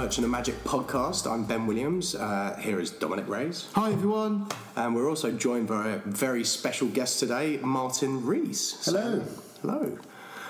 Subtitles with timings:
[0.00, 1.30] Merchant of Magic podcast.
[1.30, 2.14] I'm Ben Williams.
[2.14, 3.68] Uh, here is Dominic Reyes.
[3.74, 4.46] Hi everyone.
[4.74, 8.82] And we're also joined by a very special guest today, Martin Rees.
[8.86, 9.22] Hello.
[9.22, 9.98] So, hello.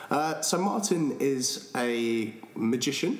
[0.08, 3.18] Uh, so, Martin is a magician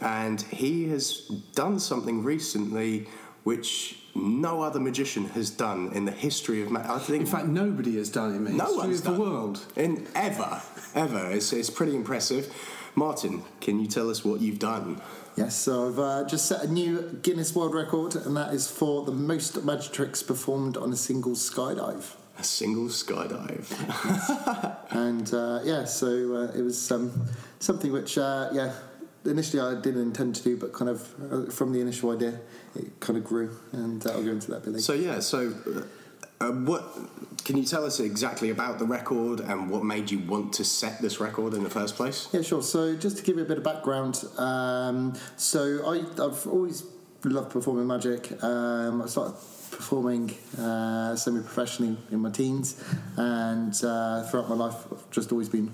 [0.00, 1.22] and he has
[1.56, 3.08] done something recently
[3.42, 6.88] which no other magician has done in the history of magic.
[6.88, 9.60] I think In fact, nobody has done it in the no history of the world.
[9.74, 10.62] in ever,
[10.94, 11.32] ever.
[11.32, 12.54] It's, it's pretty impressive.
[12.94, 15.00] Martin, can you tell us what you've done?
[15.36, 19.04] Yes, so I've uh, just set a new Guinness World Record, and that is for
[19.04, 22.14] the most magic tricks performed on a single skydive.
[22.38, 23.66] A single skydive.
[24.90, 26.06] And uh, yeah, so
[26.36, 27.26] uh, it was um,
[27.58, 28.74] something which, uh, yeah,
[29.24, 32.38] initially I didn't intend to do, but kind of uh, from the initial idea,
[32.76, 34.82] it kind of grew, and uh, I'll go into that a bit later.
[34.82, 35.52] So yeah, so
[36.40, 36.84] uh, what
[37.44, 41.00] can you tell us exactly about the record and what made you want to set
[41.00, 42.28] this record in the first place?
[42.32, 42.62] Yeah, sure.
[42.62, 46.84] So, just to give you a bit of background, um, so I, I've always
[47.24, 48.42] loved performing magic.
[48.42, 49.34] Um, I started
[49.70, 52.82] performing uh, semi-professionally in my teens,
[53.16, 55.70] and uh, throughout my life, I've just always been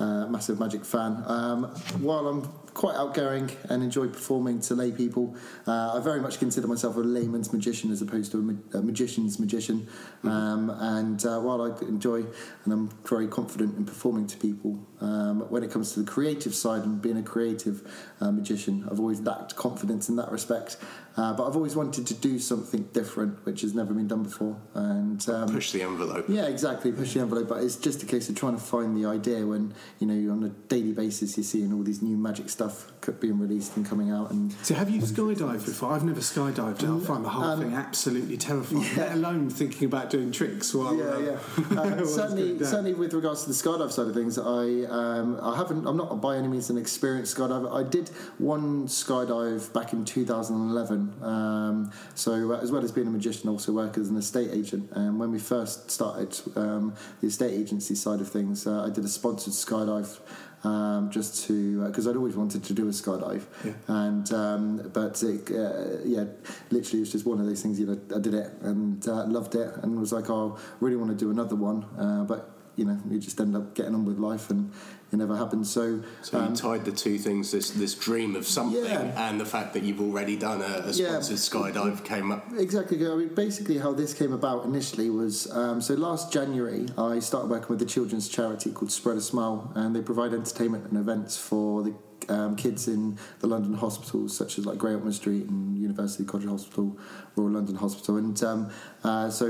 [0.00, 1.22] uh, a massive magic fan.
[1.26, 1.64] Um,
[2.00, 6.66] while I'm quite outgoing and enjoy performing to lay people, uh, I very much consider
[6.66, 9.88] myself a layman's magician as opposed to a, ma- a magician's magician.
[10.24, 12.24] Um, and uh, while I enjoy
[12.64, 16.54] and I'm very confident in performing to people, um, when it comes to the creative
[16.54, 20.76] side and being a creative uh, magician, I've always lacked confidence in that respect.
[21.16, 24.56] Uh, but I've always wanted to do something different, which has never been done before.
[24.74, 26.26] And um, Push the envelope.
[26.28, 26.92] yeah, exactly.
[26.92, 29.74] Push the envelope, but it's just a case of trying to find the idea when
[29.98, 33.76] you know on a daily basis you're seeing all these new magic stuff being released
[33.76, 34.30] and coming out.
[34.30, 35.92] And So, have you skydived before?
[35.92, 36.82] I've never skydived.
[36.84, 38.84] I find the whole Um, thing absolutely terrifying.
[38.96, 40.94] Let alone thinking about doing tricks while.
[40.96, 41.80] yeah, uh, yeah.
[41.80, 45.86] Uh, certainly, certainly with regards to the skydive side of things, I um, I haven't.
[45.86, 47.72] I'm not by any means an experienced skydiver.
[47.72, 51.14] I did one skydive back in 2011.
[51.22, 54.50] Um, so uh, as well as being a magician, I also work as an estate
[54.52, 54.90] agent.
[54.92, 59.04] And when we first started um, the estate agency side of things, uh, I did
[59.04, 60.18] a sponsored skydive.
[60.62, 63.44] Um, just to because I'd always wanted to do a skydive,
[63.88, 66.24] and um, but it, uh, yeah,
[66.70, 67.80] literally it was just one of those things.
[67.80, 70.96] You know, I did it and uh, loved it, and was like, oh, I really
[70.96, 74.04] want to do another one, uh, but you know, you just end up getting on
[74.04, 74.70] with life, and
[75.12, 75.66] it never happened.
[75.66, 79.28] So, So you um, tied the two things, this this dream of something Yeah.
[79.28, 81.08] and the fact that you've already done a, a Yeah.
[81.20, 82.44] sponsored skydive came up.
[82.56, 82.96] Exactly.
[83.06, 87.50] I mean, basically, how this came about initially was um, so last January I started
[87.50, 91.36] working with a children's charity called Spread a Smile, and they provide entertainment and events
[91.36, 91.94] for the
[92.28, 96.46] um, kids in the London hospitals, such as like Great Ormond Street and University College
[96.46, 96.96] Hospital,
[97.34, 98.70] Royal London Hospital, and um,
[99.02, 99.44] uh, so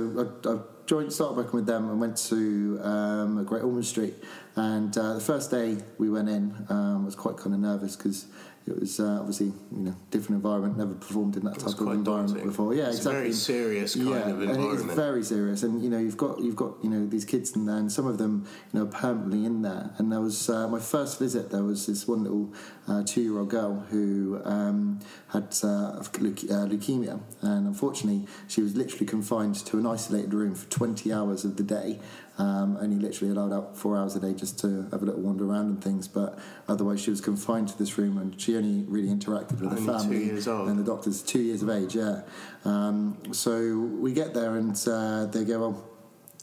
[0.47, 4.15] I, I joined, started working with them, and went to um, Great Ormond Street.
[4.57, 7.97] And uh, the first day we went in, um, I was quite kind of nervous
[7.97, 8.27] because
[8.67, 12.05] it was uh, obviously you know different environment, never performed in that type of environment
[12.05, 12.47] daunting.
[12.47, 12.75] before.
[12.75, 13.21] Yeah, It's exactly.
[13.21, 15.63] very serious kind yeah, of and it's very serious.
[15.63, 18.07] And you know, you've got you've got you know these kids in there, and some
[18.07, 19.91] of them you know are permanently in there.
[19.99, 21.51] And there was uh, my first visit.
[21.51, 22.53] There was this one little
[22.87, 29.55] uh, two-year-old girl who um, had uh, uh, leukemia, and unfortunately, she was literally confined
[29.67, 31.99] to an isolated room for 20 hours of the day.
[32.41, 35.45] Um, only literally allowed out four hours a day just to have a little wander
[35.45, 39.09] around and things, but otherwise she was confined to this room, and she only really
[39.09, 40.69] interacted with Only the two family years old.
[40.69, 41.95] and the doctor's two years of age.
[41.95, 42.23] Yeah.
[42.65, 45.91] Um, so we get there and uh, they go, well,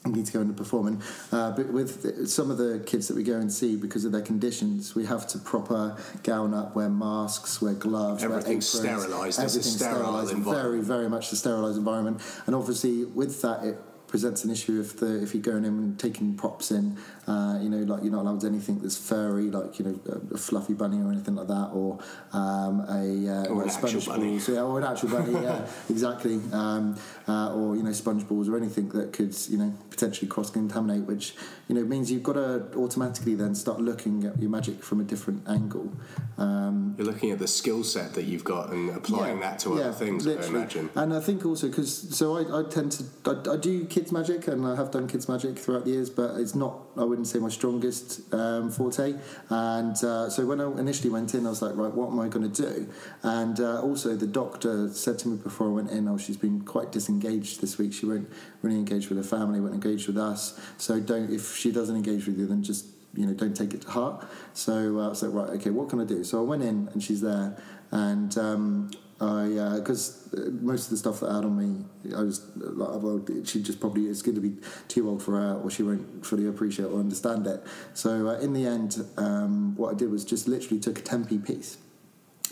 [0.05, 0.87] you need to go and perform.
[0.87, 4.11] And uh, but with some of the kids that we go and see, because of
[4.11, 9.03] their conditions, we have to proper gown up, wear masks, wear gloves, Everything's wear aprons,
[9.03, 9.39] sterilised.
[9.39, 10.61] Everything's sterile sterilised.
[10.61, 12.21] Very, very much a sterilised environment.
[12.45, 13.77] And obviously, with that, it
[14.07, 17.69] presents an issue if the if you're going in and taking props in, uh, you
[17.69, 21.01] know, like you're not allowed anything that's furry, like you know, a, a fluffy bunny
[21.01, 21.99] or anything like that, or
[22.33, 24.29] um, a uh, Or a sponge actual bunny.
[24.31, 28.47] balls, yeah, or an actual bunny, yeah, exactly, um, uh, or you know, sponge balls
[28.47, 31.35] or anything that could you know potentially cross contaminate, which
[31.67, 35.03] you know means you've got to automatically then start looking at your magic from a
[35.03, 35.91] different angle.
[36.37, 39.91] Um, You're looking at the skill set that you've got and applying that to other
[39.91, 40.25] things.
[40.27, 40.89] I imagine.
[40.95, 44.47] And I think also because so I, I tend to I, I do kids magic
[44.47, 47.39] and I have done kids magic throughout the years, but it's not I wouldn't say
[47.39, 49.15] my strongest um, forte.
[49.49, 52.27] And uh, so when I initially went in, I was like, right, what am I
[52.27, 52.89] going to do?
[53.23, 56.61] And uh, also the doctor said to me before I went in, oh, she's been
[56.61, 57.93] quite disengaged this week.
[57.93, 58.29] She won't
[58.61, 60.59] really engage with her family, won't engage with us.
[60.77, 63.81] So don't if she doesn't engage with you, then just you know, don't take it
[63.81, 64.25] to heart.
[64.53, 66.23] So uh, I was like, right, okay, what can I do?
[66.23, 67.57] So I went in and she's there,
[67.91, 71.85] and um, I because uh, most of the stuff that I had on me,
[72.15, 75.59] I was like, well, she just probably is going to be too old for her,
[75.63, 77.63] or she won't fully appreciate or understand it.
[77.93, 81.45] So uh, in the end, um, what I did was just literally took a 10p
[81.45, 81.77] piece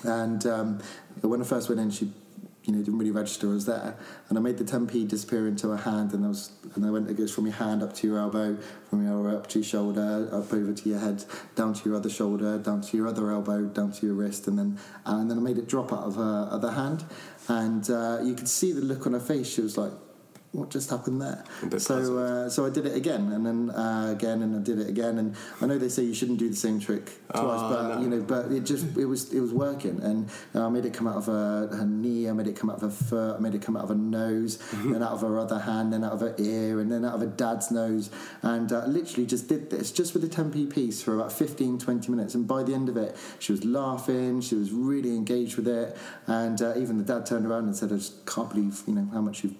[0.03, 0.79] And um,
[1.21, 2.11] when I first went in, she
[2.65, 3.95] you know didn't really register I was there,
[4.29, 7.09] and I made the 10p disappear into a hand, and I was and I went
[7.09, 8.57] it goes from your hand up to your elbow,
[8.89, 11.23] from your elbow up to your shoulder, up over to your head,
[11.55, 14.57] down to your other shoulder, down to your other elbow, down to your wrist, and
[14.57, 17.05] then and then I made it drop out of her other hand,
[17.47, 19.47] and uh, you could see the look on her face.
[19.47, 19.91] She was like.
[20.55, 21.43] What just happened there?
[21.79, 24.87] So, uh, so I did it again, and then uh, again, and I did it
[24.87, 25.17] again.
[25.17, 28.01] And I know they say you shouldn't do the same trick twice, Oh, but no.
[28.01, 31.07] you know, but it just it was it was working, and I made it come
[31.07, 33.53] out of her, her knee, I made it come out of her foot, I made
[33.53, 34.93] it come out of her nose, Mm-hmm.
[34.93, 37.21] then out of her other hand, then out of her ear, and then out of
[37.21, 38.09] her dad's nose,
[38.41, 42.11] and uh, literally just did this just with a 10p piece for about 15, 20
[42.11, 45.67] minutes, and by the end of it, she was laughing, she was really engaged with
[45.67, 45.97] it,
[46.27, 49.09] and uh, even the dad turned around and said, "I just can't believe you know
[49.13, 49.55] how much you've."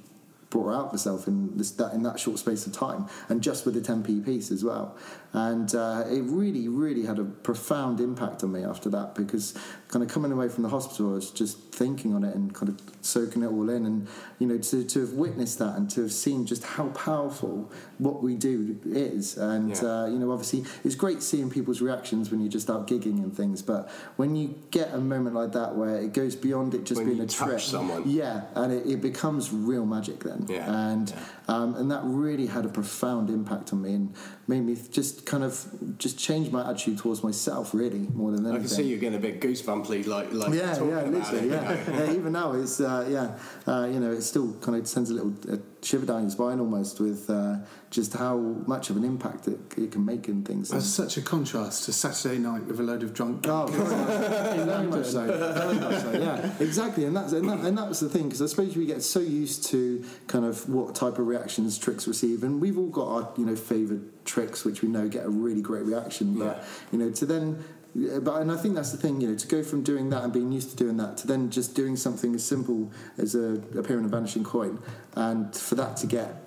[0.55, 3.75] Brought out herself in this that in that short space of time, and just with
[3.75, 4.95] a 10p piece as well,
[5.35, 9.53] and uh, it really, really had a profound impact on me after that because
[9.89, 12.69] kind of coming away from the hospital, I was just thinking on it and kind
[12.69, 14.07] of soaking it all in, and
[14.39, 18.23] you know to, to have witnessed that and to have seen just how powerful what
[18.23, 19.83] we do is, and Yeah.
[20.03, 23.35] uh, you know obviously it's great seeing people's reactions when you're just out gigging and
[23.35, 26.99] things, but when you get a moment like that where it goes beyond it just
[26.99, 28.03] When being you a touch trick, someone.
[28.09, 31.13] yeah, and it, it becomes real magic then, Yeah, and
[31.47, 34.15] um, and that really had a profound impact on me and
[34.47, 35.65] made me just kind of
[35.97, 38.55] just change my attitude towards myself really more than anything.
[38.55, 41.47] I can see you getting a bit goosebumpy, like like Yeah, talking yeah, about literally,
[41.47, 41.51] it.
[41.51, 41.89] yeah.
[42.05, 42.11] yeah.
[42.13, 43.37] Even now, it's uh, yeah,
[43.71, 46.59] uh, you know, it still kind of sends a little uh, shiver down your spine
[46.59, 47.57] almost with uh,
[47.91, 50.69] just how much of an impact it, it can make in things.
[50.69, 53.45] That's such a contrast to Saturday night with a load of drunk.
[53.47, 55.25] Oh, very, very much so.
[55.27, 56.11] Very much so.
[56.13, 57.05] Yeah, exactly.
[57.05, 59.19] And that's and that, and that was the thing because I suppose we get so
[59.19, 63.33] used to kind of what type of reactions tricks receive, and we've all got our
[63.37, 66.39] you know favoured tricks which we know get a really great reaction.
[66.39, 66.63] But Yeah.
[66.91, 67.63] you know to then.
[67.95, 70.23] Yeah, But and I think that's the thing, you know, to go from doing that
[70.23, 73.53] and being used to doing that to then just doing something as simple as a
[73.77, 74.79] appearing a vanishing coin,
[75.15, 76.41] and for that to get,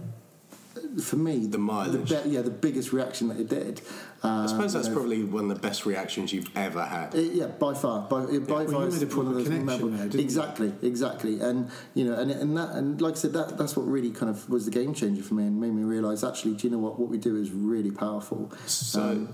[1.02, 2.08] for me, The mileage.
[2.10, 3.80] be- yeah, the biggest reaction that it did.
[4.22, 7.14] I Um, suppose that's you know, probably one of the best reactions you've ever had.
[7.14, 9.48] it- yeah, by far, by, by Well, far, you it's made a one of those
[9.48, 10.20] memorable- there, didn't you?
[10.20, 13.86] exactly, exactly, and you know, and and that, and like I said, that that's what
[13.88, 16.66] really kind of was the game changer for me, and made me realise actually, do
[16.66, 16.98] you know what?
[16.98, 18.50] What we do is really powerful.
[18.66, 19.28] So- Um,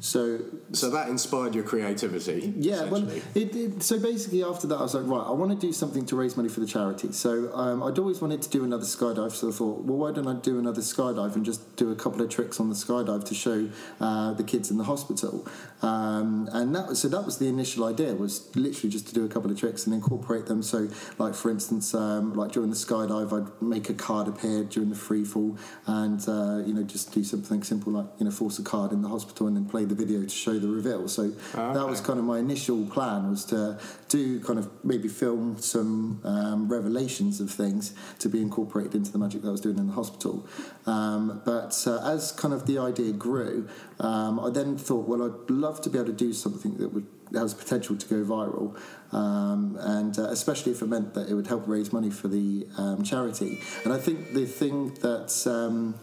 [0.00, 0.40] so
[0.72, 2.52] So that inspired your creativity.
[2.56, 5.66] yeah, well, it, it, so basically after that, I was like, right, I want to
[5.66, 7.12] do something to raise money for the charity.
[7.12, 10.28] So um, I'd always wanted to do another skydive, so I thought, well, why don't
[10.28, 13.34] I do another skydive and just do a couple of tricks on the skydive to
[13.34, 13.68] show
[14.00, 15.46] uh, the kids in the hospital?
[15.82, 19.24] Um, and that was so that was the initial idea was literally just to do
[19.24, 20.62] a couple of tricks and incorporate them.
[20.62, 20.88] So,
[21.18, 24.96] like for instance, um, like during the skydive, I'd make a card appear during the
[24.96, 28.62] free fall, and uh, you know just do something simple like you know force a
[28.62, 31.08] card in the hospital and then play the video to show the reveal.
[31.08, 33.78] So that was kind of my initial plan was to
[34.08, 39.18] do kind of maybe film some um, revelations of things to be incorporated into the
[39.18, 40.46] magic that I was doing in the hospital.
[40.86, 43.68] Um, but uh, as kind of the idea grew,
[44.00, 47.06] um, I then thought, well, I'd love to be able to do something that would
[47.34, 48.78] has potential to go viral,
[49.12, 52.66] um, and uh, especially if it meant that it would help raise money for the
[52.78, 53.60] um, charity.
[53.84, 55.96] And I think the thing that um,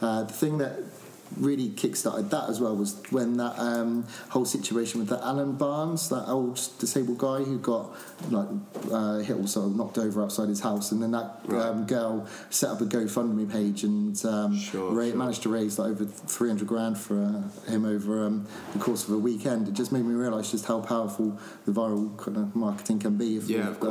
[0.00, 0.78] uh, the thing that
[1.36, 6.08] really kickstarted that as well was when that um, whole situation with that Alan Barnes,
[6.08, 7.90] that old disabled guy who got
[8.30, 8.48] like
[8.90, 12.26] uh, hit or sort of knocked over outside his house, and then that um, girl
[12.50, 15.14] set up a GoFundMe page and um, Sure, ra- sure.
[15.16, 19.14] managed to raise like over 300 grand for uh, him over um, the course of
[19.14, 19.68] a weekend.
[19.68, 23.36] It just made me realise just how powerful the viral kind of marketing can be.
[23.36, 23.86] If Yeah, of uh,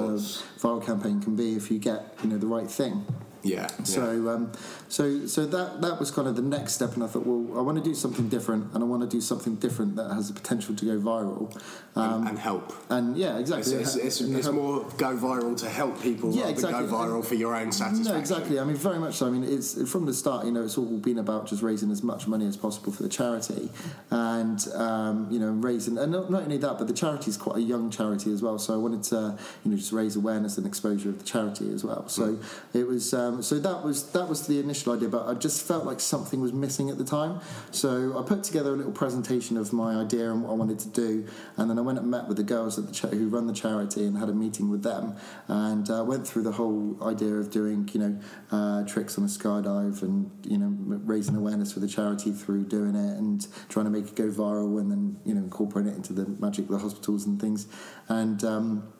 [0.59, 3.05] viral campaign can be if you get you know the right thing.
[3.45, 3.67] Yeah.
[3.83, 4.51] So, um,
[4.89, 7.61] so, so that that was kind of the next step, and I thought, well, I
[7.61, 10.33] want to do something different, and I want to do something different that has the
[10.33, 11.55] potential to go viral,
[11.95, 12.73] um, and, and help.
[12.89, 13.75] and yeah, exactly.
[13.75, 16.87] it's, it's, And it's more go viral to help people Yeah, exactly.
[16.87, 18.13] go viral for your own satisfaction.
[18.13, 18.59] No, exactly.
[18.59, 19.27] I mean, very much so.
[19.27, 20.45] I mean, it's from the start.
[20.45, 23.09] You know, it's all been about just raising as much money as possible for the
[23.09, 23.69] charity,
[24.09, 27.57] and um, you know, raising and not, not only that, but the charity is quite
[27.57, 28.57] a young charity as well.
[28.57, 31.83] So I wanted to, you know, just raise awareness and exposure of the charity as
[31.83, 32.07] well.
[32.07, 32.39] So
[32.73, 33.13] it was.
[33.13, 36.41] Um, so that was that was the initial idea, but I just felt like something
[36.41, 37.41] was missing at the time.
[37.71, 40.89] So I put together a little presentation of my idea and what I wanted to
[40.89, 41.27] do,
[41.57, 43.53] and then I went and met with the girls at the cha- who run the
[43.53, 45.15] charity and had a meeting with them,
[45.47, 48.19] and uh, went through the whole idea of doing you know
[48.51, 50.73] uh, tricks on a skydive and you know
[51.05, 54.79] raising awareness for the charity through doing it and trying to make it go viral
[54.79, 57.67] and then you know incorporate it into the magic of the hospitals and things,
[58.09, 58.43] and.
[58.43, 58.91] Um,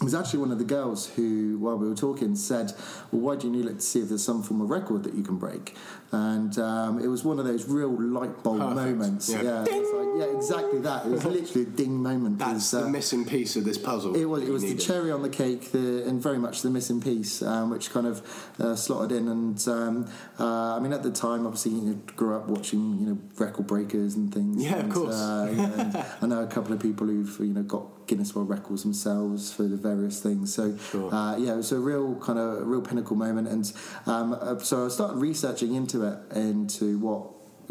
[0.00, 2.72] it was actually one of the girls who, while we were talking, said,
[3.10, 5.24] "Well, why don't you look to see if there's some form of record that you
[5.24, 5.74] can break?"
[6.12, 8.76] And um, it was one of those real light bulb Perfect.
[8.76, 9.28] moments.
[9.28, 9.42] Yeah.
[9.42, 11.04] Yeah, it's like, yeah, exactly that.
[11.04, 12.38] It was literally a ding moment.
[12.38, 14.14] That's It was, the uh, missing piece of this puzzle.
[14.14, 14.42] it was.
[14.42, 17.42] It you was the cherry on the cake, the, and very much the missing piece,
[17.42, 18.22] um, which kind of
[18.60, 19.26] uh, slotted in.
[19.26, 23.06] And um, uh, I mean, at the time, obviously, you know, grew up watching, you
[23.06, 24.62] know, record breakers and things.
[24.62, 25.16] Yeah, of course.
[25.16, 28.48] Uh, you and I know a couple of people who've you know got Guinness World
[28.48, 30.52] Records themselves for the various things.
[30.52, 31.14] So Sure.
[31.14, 33.46] uh, yeah, it was a real kind of real pinnacle moment.
[33.48, 33.72] And
[34.06, 37.22] um, uh, so I started researching into it, into what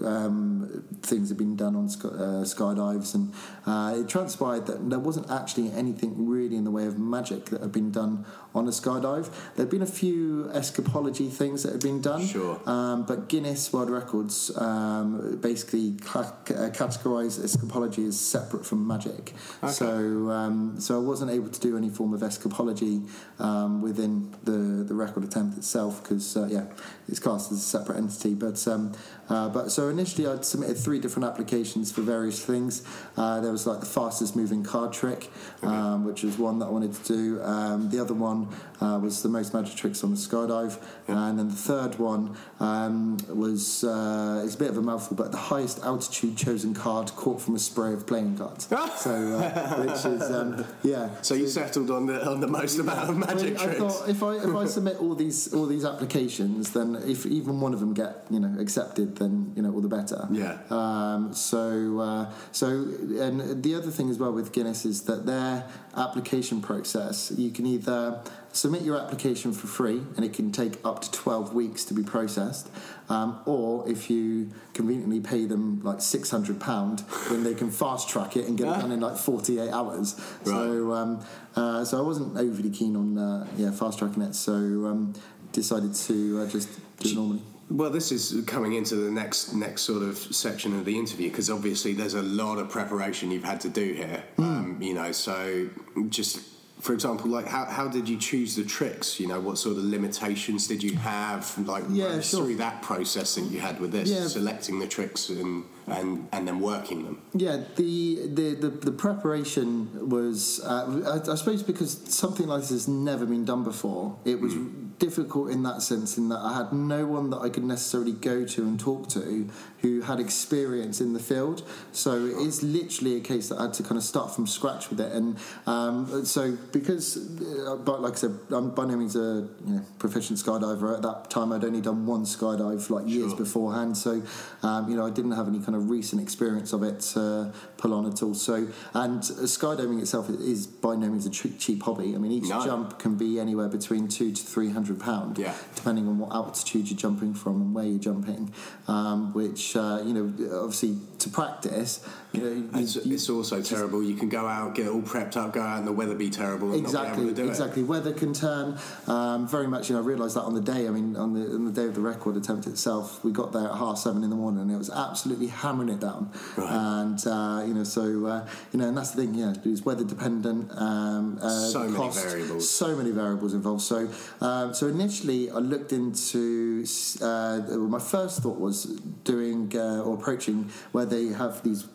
[0.05, 3.33] um, things had been done on sky, uh, skydives, and
[3.65, 7.61] uh, it transpired that there wasn't actually anything really in the way of magic that
[7.61, 8.23] had been done
[8.57, 9.29] on a skydive.
[9.55, 12.59] There'd been a few escapology things that had been done, Sure.
[12.65, 19.33] um, but Guinness World Records um, basically cla- uh, categorised escapology as separate from magic.
[19.63, 19.71] Okay.
[19.71, 23.07] So, um, so I wasn't able to do any form of escapology
[23.39, 26.65] um, within the, the record attempt itself because, uh, yeah,
[27.07, 28.33] it's classed as a separate entity.
[28.33, 28.93] But um,
[29.29, 32.83] uh, but so initially I'd submitted three different applications for various things.
[33.15, 35.29] Uh, there was like the fastest moving card trick,
[35.61, 37.41] um, which was one that I wanted to do.
[37.43, 38.46] Um, the other one
[38.81, 43.17] uh, was the most magic tricks on the skydive, and then the third one um,
[43.29, 47.41] was uh, it's a bit of a mouthful, but the highest altitude chosen card caught
[47.41, 48.67] from a spray of playing cards.
[48.97, 51.09] so uh, which is um, yeah.
[51.21, 53.79] So you settled on the on the most amount of magic I, I tricks.
[53.79, 57.73] thought if I if I submit all these all these applications, then if even one
[57.73, 60.27] of them get you know accepted, then you know all the better.
[60.31, 60.57] Yeah.
[60.69, 65.65] Um, so uh, so and the other thing as well with Guinness is that their
[65.95, 68.21] application process, you can either
[68.57, 72.01] submit your application for free and it can take up to 12 weeks to be
[72.01, 72.69] processed
[73.07, 78.35] um, or if you conveniently pay them like 600 pound then they can fast track
[78.35, 81.23] it and get it done in like 48 hours so um,
[81.55, 85.13] uh, so I wasn't overly keen on uh, yeah fast tracking it so um,
[85.51, 89.83] decided to uh, just do it normally Well, this is coming into the next next
[89.83, 93.61] sort of section of the interview because obviously there's a lot of preparation you've had
[93.61, 94.23] to do here.
[94.37, 94.43] Hmm.
[94.43, 95.69] Um, you know, so
[96.09, 99.19] just for example, like how, how did you choose the tricks?
[99.19, 101.57] You know, what sort of limitations did you have?
[101.67, 102.45] Like Yeah, sure.
[102.45, 104.27] through that process that you had with this, Yeah.
[104.27, 107.21] selecting the tricks and, and and then working them.
[107.33, 112.69] Yeah, the the, the, the preparation was, uh, I, I suppose, because something like this
[112.69, 114.17] has never been done before.
[114.25, 114.53] It was
[114.99, 118.45] difficult in that sense, in that I had no one that I could necessarily go
[118.45, 119.49] to and talk to
[119.81, 121.61] who had experience in the field.
[121.91, 124.89] So it is literally a case that I had to kind of start from scratch
[124.89, 125.11] with it.
[125.11, 129.73] And um, so because, uh, but like I said, I'm by no means a you
[129.75, 130.95] know, proficient skydiver.
[130.95, 133.37] At that time, I'd only done one skydive like years Sure.
[133.37, 133.97] beforehand.
[133.97, 134.21] So
[134.63, 137.93] um, you know, I didn't have any kind of recent experience of it to pull
[137.93, 138.33] on at all.
[138.33, 142.15] So and skydiving itself is by no means a cheap hobby.
[142.15, 142.63] I mean, each No.
[142.63, 145.53] jump can be anywhere between two to three hundred pound, Yeah.
[145.75, 148.51] depending on what altitude you're jumping from and where you're jumping.
[148.87, 154.03] Um, which uh, you know, obviously to practice, you know, It's, you- it's also terrible.
[154.03, 156.67] You can go out, get all prepped up, go out, and the weather be terrible,
[156.67, 157.49] not be exactly able to do it.
[157.49, 160.87] exactly weather can turn um, very much you know I realised that on the day
[160.87, 163.67] I mean on the on the day of the record attempt itself we got there
[163.69, 166.69] at half seven in the morning and it was absolutely hammering it down Right.
[166.71, 170.03] and uh, you know so uh, you know and that's the thing yeah it's weather
[170.03, 172.69] dependent um, uh, So many variables.
[172.69, 174.09] so many variables involved so
[174.41, 176.85] um, so initially I looked into
[177.21, 178.83] uh, well, my first thought was
[179.23, 181.87] doing uh, or approaching where they have these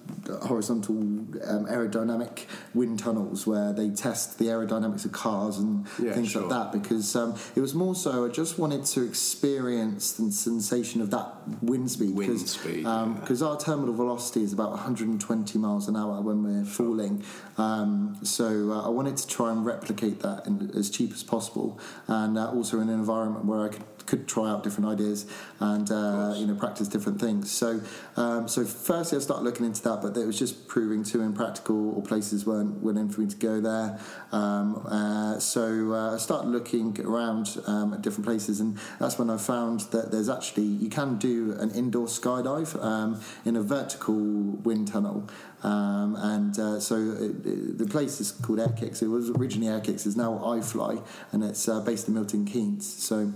[0.42, 6.30] horizontal um, aerodynamic wind tunnels where they test the aerodynamics of cars and Yeah, things
[6.30, 6.42] sure.
[6.42, 11.00] like that because um, it was more so I just wanted to experience the sensation
[11.00, 11.28] of that
[11.62, 13.26] wind speed Wind because speed, um, yeah.
[13.26, 17.22] 'cause our terminal velocity is about 120 miles an hour when we're falling
[17.58, 21.78] um, so uh, I wanted to try and replicate that in, as cheap as possible
[22.06, 25.26] and uh, also in an environment where I could could try out different ideas
[25.60, 27.50] and uh, you know practice different things.
[27.50, 27.80] So
[28.16, 31.94] um, so firstly I started looking into that, but it was just proving too impractical,
[31.94, 33.98] or places weren't willing for me to go there.
[34.32, 39.30] Um, uh, so uh, I started looking around um, at different places, and that's when
[39.30, 44.14] I found that there's actually you can do an indoor skydive um, in a vertical
[44.14, 45.28] wind tunnel.
[45.62, 49.02] Um, and uh, so it, it- the place is called Airkix.
[49.02, 50.06] It was originally Airkix.
[50.06, 52.86] It's now iFly, and it's uh, based in Milton Keynes.
[52.86, 53.32] So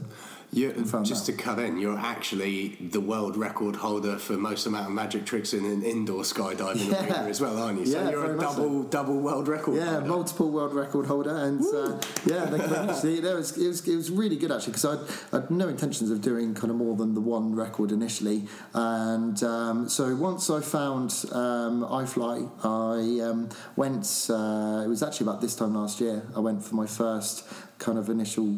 [0.56, 1.26] You're, just out.
[1.26, 5.52] to cut in, you're actually the world record holder for most amount of magic tricks
[5.52, 7.02] in an indoor skydiving Yeah.
[7.04, 7.86] arena as well, aren't you?
[7.86, 8.62] So Yeah, you're a much so.
[8.62, 10.06] double double world record Yeah, holder.
[10.06, 12.94] multiple world record holder, and uh, yeah, very.
[12.94, 14.86] See, that was, it was it was really good actually because
[15.32, 19.42] I had no intentions of doing kind of more than the one record initially, and
[19.42, 24.06] um, so once I found um, iFly, I um, went.
[24.30, 26.22] Uh, it was actually about this time last year.
[26.34, 27.44] I went for my first
[27.78, 28.56] kind of initial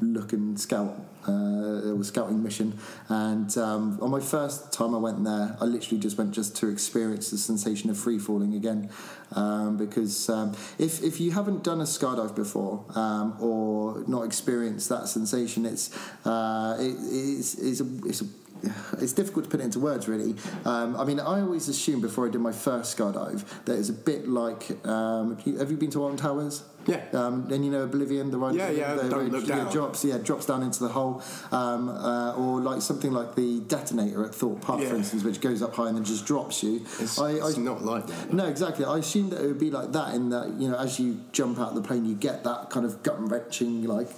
[0.00, 0.98] look and scout.
[1.26, 2.78] Uh, it was scouting mission,
[3.08, 6.68] and um, on my first time I went there, I literally just went just to
[6.68, 8.90] experience the sensation of free falling again,
[9.32, 14.88] um, because um, if if you haven't done a skydive before um, or not experienced
[14.88, 15.90] that sensation, it's
[16.26, 18.26] uh, it, it's it's a, it's a
[19.00, 20.34] it's difficult to put it into words, really.
[20.64, 23.94] Um, I mean, I always assumed before I did my first skydive that it's a
[23.94, 24.86] bit like.
[24.86, 26.64] Um, have, you, been to Alton Towers?
[26.86, 27.04] Yeah.
[27.12, 28.54] Um, and you know Oblivion, the ride.
[28.54, 29.72] Yeah, yeah, the, don't look yeah, down.
[29.72, 34.24] drops, yeah, drops down into the hole, um, uh, or like something like the detonator
[34.24, 36.76] at Thorpe Park, for instance, which goes up high and then just drops you.
[37.00, 38.32] It's, I, it's I, not like that.
[38.32, 38.84] no, exactly.
[38.84, 41.58] I assumed that it would be like that in that you know, as you jump
[41.58, 44.08] out of the plane, you get that kind of gut wrenching like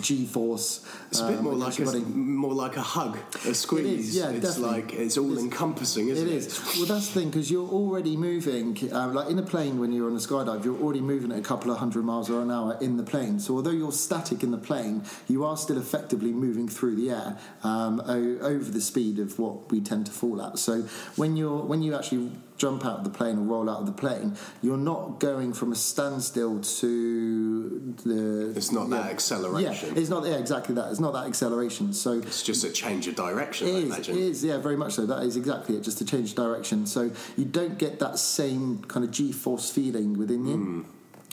[0.00, 0.84] G-force.
[1.10, 2.00] It's a bit um, more like a, body.
[2.00, 4.16] more like a hug, a squeeze.
[4.16, 4.82] yeah, it's definitely.
[4.82, 6.36] like it's all encompassing, isn't It it?
[6.36, 6.76] is.
[6.76, 8.76] Well, that's the thing because you're already moving.
[8.92, 11.42] Um, like in a plane, when you're on a skydive, you're already moving at a
[11.42, 13.38] couple of hundred miles or an hour in the plane.
[13.40, 17.38] So although you're static in the plane, you are still effectively moving through the air
[17.64, 20.58] um, o- over the speed of what we tend to fall at.
[20.58, 20.82] So
[21.16, 23.92] when you're when you actually jump out of the plane or roll out of the
[23.92, 28.52] plane, you're not going from a standstill to the.
[28.56, 29.94] It's not that acceleration.
[29.94, 30.26] Yeah, it's not.
[30.26, 30.90] Yeah, exactly that.
[30.90, 31.92] It's not that acceleration.
[31.92, 34.16] So It's just a change of direction, it I is, imagine.
[34.16, 35.06] it is, yeah, very much so.
[35.06, 36.84] That is exactly it, just a change of direction.
[36.86, 40.56] So you don't get that same kind of G-force feeling within you.
[40.56, 40.82] Hmm.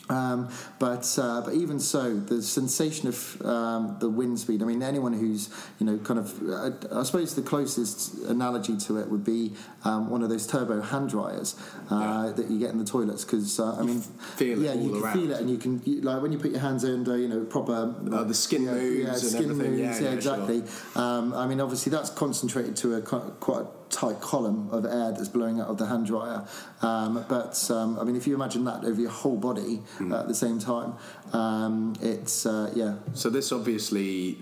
[0.08, 4.62] Um, but uh, but even so, the sensation of um, the wind speed.
[4.62, 9.00] I mean, anyone who's you know kind of, uh, I suppose the closest analogy to
[9.00, 11.56] it would be um, one of those turbo hand dryers
[11.90, 13.26] uh, that you get in the toilets.
[13.26, 15.14] Because uh, I mean, feel it yeah, you can around.
[15.20, 17.44] feel it, and you can you, like when you put your hands under, you know,
[17.46, 19.72] proper Uh, the skin yeah, moves yeah, and skin everything.
[19.72, 20.14] moves, Yeah, yeah, yeah, sure.
[20.14, 20.64] exactly.
[20.96, 25.60] Um, I mean, obviously, that's concentrated to a quite tight column of air that's blowing
[25.62, 26.46] out of the hand dryer.
[26.82, 30.28] Um, but um, I mean, if you imagine that over your whole body uh, at
[30.28, 30.94] the same time,
[31.34, 34.38] um, it's uh, yeah, So this obviously,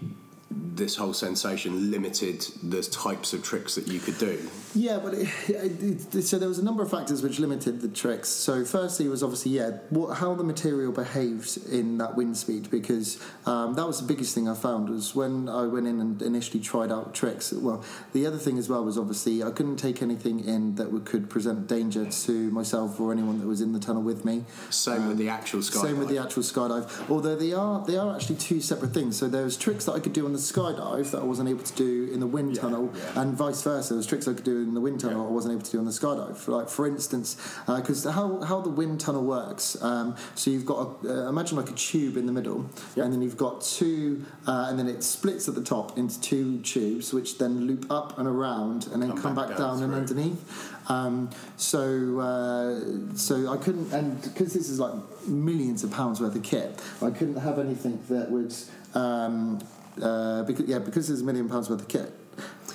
[0.76, 4.40] this whole sensation limited the types of tricks that you could do.
[4.76, 7.88] Yeah, but it, it, it, so there was a number of factors which limited the
[7.88, 8.30] tricks.
[8.30, 13.24] So firstly was obviously yeah, what, how the material behaved in that wind speed because
[13.46, 16.60] um, that was the biggest thing I found was when I went in and initially
[16.60, 17.54] tried out tricks.
[17.54, 21.06] Well, the other thing as well was obviously I couldn't take anything in that would,
[21.06, 24.46] could present danger to myself or anyone that was in the tunnel with me.
[24.72, 25.76] Same with the actual skydive.
[25.76, 27.10] Um, Same with the actual skydive.
[27.10, 29.18] Although they are they are actually two separate things.
[29.18, 31.64] So there was tricks that I could do on the skydive that I wasn't able
[31.64, 33.22] to do in the wind tunnel, yeah.
[33.22, 33.90] and vice versa.
[33.94, 35.30] There was tricks I could do in the wind tunnel Yeah.
[35.30, 36.48] I wasn't able to do on the skydive.
[36.48, 39.82] Like for instance, because how how the wind tunnel works.
[39.82, 43.04] Um, so you've got a, uh, imagine like a tube in the middle, Yeah.
[43.06, 46.60] and then you've got two, uh, and then it splits at the top into two
[46.62, 49.84] tubes, which then loop up and around, and then come, Come back, back down, down
[49.84, 50.90] and underneath.
[50.90, 54.94] Um, so uh, so I couldn't, and because this is like
[55.28, 58.54] millions of pounds worth of kit, I couldn't have anything that would,
[58.94, 59.60] um,
[60.02, 62.12] uh, because yeah, because there's a million pounds worth of kit,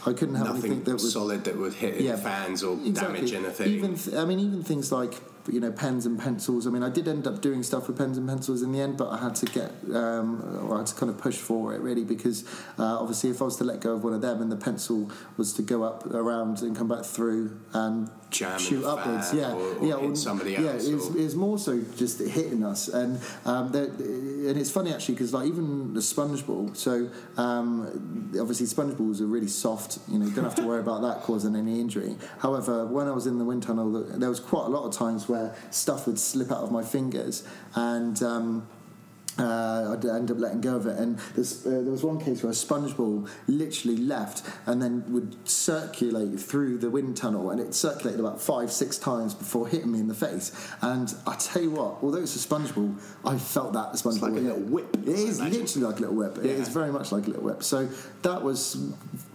[0.07, 2.17] I couldn't have Nothing anything that was solid that would hit Yeah.
[2.17, 3.19] fans or Exactly.
[3.21, 3.69] damage anything.
[3.73, 5.15] Even th- I mean, even things like
[5.53, 6.67] you know pens and pencils.
[6.67, 8.97] I mean, I did end up doing stuff with pens and pencils in the end,
[8.97, 11.81] but I had to get um, or I had to kind of push for it
[11.81, 12.45] really because
[12.79, 15.11] uh, obviously if I was to let go of one of them and the pencil
[15.37, 19.79] was to go up around and come back through and Jam shoot upwards, yeah, or-
[19.79, 22.89] or yeah, hit somebody yeah, else it was, or- it more so just hitting us,
[22.89, 26.71] and um, and it's funny actually because like even the sponge ball.
[26.75, 27.09] So
[27.39, 29.99] um, obviously sponge balls are really soft.
[30.09, 32.17] You know, you don't have to worry about that causing any injury.
[32.41, 35.27] However, when I was in the wind tunnel, there was quite a lot of times
[35.29, 35.38] where
[35.71, 38.23] stuff would slip out of my fingers, and.
[38.23, 38.67] Um,
[39.39, 40.99] uh, I'd end up letting go of it.
[40.99, 45.37] And uh, there was one case where a sponge ball literally left and then would
[45.49, 50.01] circulate through the wind tunnel, and it circulated about five, six times before hitting me
[50.01, 50.51] in the face.
[50.83, 54.21] And I tell you what, although it's a sponge ball, I felt that sponge It's
[54.21, 56.39] ball like a little whip, It is literally like a little whip.
[56.39, 56.53] It Yeah.
[56.53, 57.63] is very much like a little whip.
[57.63, 57.89] So
[58.23, 58.75] that was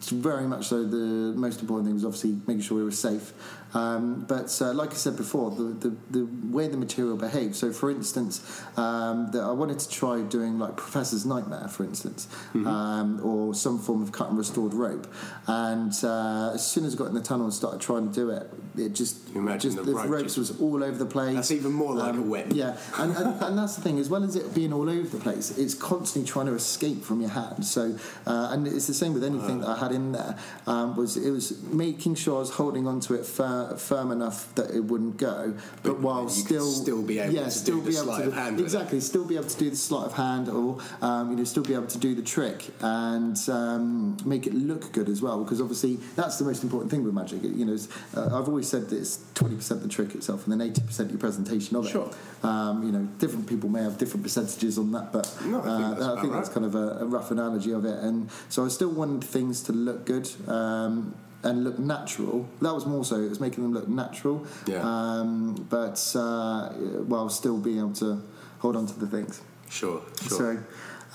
[0.02, 0.84] very much so.
[0.84, 3.34] The most important thing was obviously making sure we were safe.
[3.74, 7.60] Um, but uh, like I said before, the, the, the way the material behaves.
[7.60, 12.28] So, for instance, um, that I wanted to try doing like Professor's Nightmare, for instance,
[12.54, 15.12] um, or some form of cut and restored rope.
[15.48, 18.30] And uh, as soon as I got in the tunnel and started trying to do
[18.30, 21.36] it, it just, imagine just the the, rope ropes just- was all over the place.
[21.36, 22.48] That's even more like a whip.
[22.52, 24.00] Yeah, and, and, and that's the thing.
[24.00, 27.22] As well as it being all over the place, it's constantly trying to escape from
[27.22, 27.66] your hand.
[27.66, 30.38] So, uh, and it's the same with anything that I had in there.
[30.68, 33.26] Um, was it was making sure I was holding onto it
[33.70, 37.44] fir- firm enough that it wouldn't go, but, But while still still be able yeah,
[37.46, 39.58] to still do the be able sleight to of hand exactly still be able to
[39.58, 42.22] do the sleight of hand or um, you know still be able to do the
[42.22, 46.92] trick and um, make it look good as well because obviously that's the most important
[46.92, 47.44] thing with magic.
[47.44, 47.78] You know
[48.16, 51.76] uh, I've always said that it's 20% the trick itself and then 80% your presentation
[51.78, 51.90] of it.
[51.90, 52.10] Sure.
[52.44, 55.66] um, you know different people may have different percentages on that but No, I think
[55.68, 58.00] uh, that's I about think that's kind of a, a rough analogy of it.
[58.00, 62.48] And so I still wanted things to look good um, and look natural.
[62.62, 63.18] That was more so.
[63.18, 64.82] It was making them look natural, Yeah.
[64.84, 66.70] um, but uh,
[67.08, 68.22] while still being able to
[68.60, 69.42] hold on to the things.
[69.70, 70.38] Sure, sure.
[70.38, 70.64] So,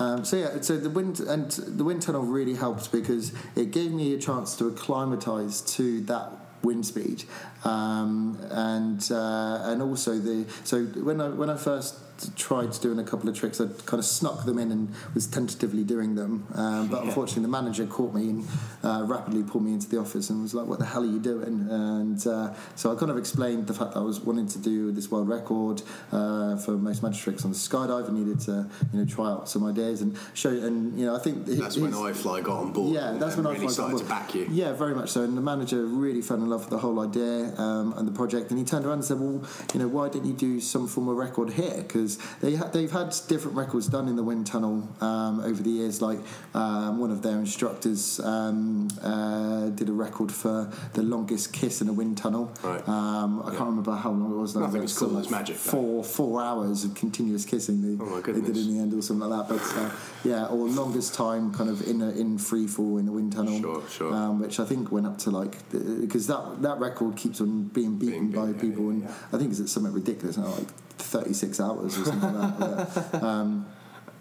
[0.04, 3.92] um, so yeah, so the wind and the wind tunnel really helped because it gave
[3.92, 6.30] me a chance to acclimatise to that
[6.62, 7.24] wind speed,
[7.64, 11.94] um, and uh, and also the so when I when I first
[12.36, 15.84] tried doing a couple of tricks, I kind of snuck them in and was tentatively
[15.84, 17.08] doing them, um, but Yeah.
[17.08, 18.44] unfortunately the manager caught me and
[18.82, 21.18] uh, rapidly pulled me into the office and was like, "What the hell are you
[21.18, 24.58] doing?" And uh, so I kind of explained the fact that I was wanting to
[24.58, 28.66] do this world record uh, for most magic tricks on the skydive and needed to
[28.92, 30.50] you know try out some ideas and show.
[30.50, 32.94] And you know I think That's his- when iFly got on board.
[32.94, 34.46] yeah, that's when I really found started to back you.
[34.50, 35.22] Yeah, very much so.
[35.22, 38.50] And the manager really fell in love with the whole idea um, and the project.
[38.50, 39.42] And he turned around and said, "Well,
[39.74, 41.76] you know, why didn't you do some form of record here?
[41.78, 42.07] Because
[42.40, 46.00] they ha- they've had different records done in the wind tunnel um, over the years.
[46.00, 46.18] Like
[46.54, 51.88] um, one of their instructors um, uh, did a record for the longest kiss in
[51.88, 52.52] a wind tunnel.
[52.62, 52.86] Right.
[52.88, 54.54] Um, I can't remember how long it was.
[54.54, 55.70] though, Nothing but as it's cool as magic, though.
[55.70, 57.82] Four four hours of continuous kissing.
[57.82, 59.54] They, Oh, they did in the end or something like that.
[59.58, 59.90] But uh,
[60.24, 63.60] yeah, or longest time kind of in a, in free fall in the wind tunnel
[63.60, 64.14] Sure, sure.
[64.14, 67.98] um, which I think went up to like because that that record keeps on being
[67.98, 69.08] beaten Being by beaten, yeah, people, yeah, and.
[69.32, 73.12] I think it's something ridiculous now, like thirty six hours or something like that.
[73.12, 73.66] But, um,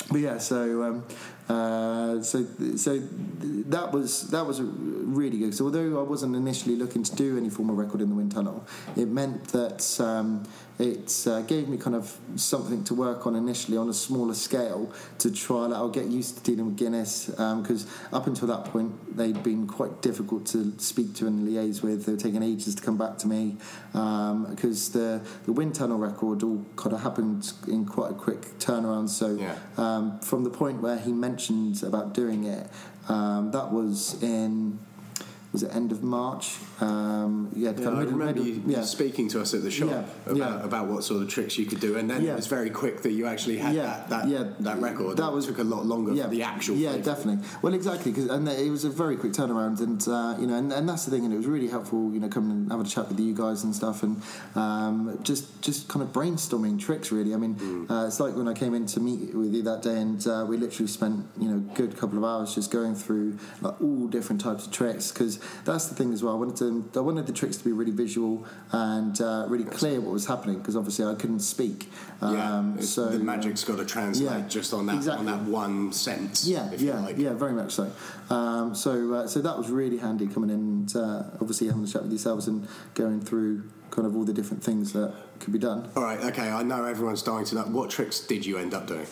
[0.09, 1.03] but yeah, so um,
[1.49, 2.99] uh, so so
[3.67, 5.55] that was that was really good.
[5.55, 8.65] So although I wasn't initially looking to do any formal record in the wind tunnel,
[8.95, 10.45] it meant that um,
[10.77, 14.91] it uh, gave me kind of something to work on initially on a smaller scale
[15.19, 15.65] to try.
[15.65, 19.67] Like, I'll get used to dealing with Guinness because up until that point they'd been
[19.67, 22.05] quite difficult to speak to and liaise with.
[22.05, 23.55] They were taking ages to come back to me
[23.93, 29.07] because the the wind tunnel record all kind of happened in quite a quick turnaround.
[29.09, 29.55] So Yeah.
[29.97, 32.69] Um, from the point where he mentioned about doing it,
[33.10, 34.79] um, that was in
[35.57, 36.55] was it end of March?
[36.81, 38.83] Um, yeah, Yeah, I remember you yeah.
[38.83, 41.79] speaking to us at the shop Yeah, about, about what sort of tricks you could
[41.79, 44.43] do, and then it was very quick that you actually had that, that, yeah.
[44.59, 45.17] that record.
[45.17, 46.75] That was- took a lot longer yeah, for the actual.
[46.75, 47.47] Yeah, definitely.
[47.61, 50.71] Well, exactly, because and it was a very quick turnaround, and uh, you know, and,
[50.73, 52.89] and that's the thing, and it was really helpful, you know, coming and having a
[52.89, 54.21] chat with you guys and stuff, and
[54.55, 57.11] um, just just kind of brainstorming tricks.
[57.13, 57.89] Really, I mean, Mm.
[57.89, 60.45] uh, it's like when I came in to meet with you that day, and uh,
[60.47, 64.07] we literally spent you know a good couple of hours just going through like all
[64.07, 66.33] different types of tricks, because that's the thing as well.
[66.33, 69.99] I wanted to, I wanted the tricks to be really visual and uh, really clear
[70.01, 71.89] what was happening, because obviously I couldn't speak.
[72.21, 75.27] Yeah, Um, it's- so the magic's got to translate yeah, just on that exactly.
[75.27, 76.45] on that one sense.
[76.47, 77.17] yeah, if yeah, you like.
[77.17, 77.91] yeah, very much so.
[78.29, 81.88] Um, so, uh, so that was really handy coming in and uh, obviously having a
[81.88, 85.60] chat with yourselves and going through kind of all the different things that could be
[85.60, 85.89] done.
[85.95, 86.49] All right, okay.
[86.49, 89.05] I know everyone's dying to know what tricks did you end up doing.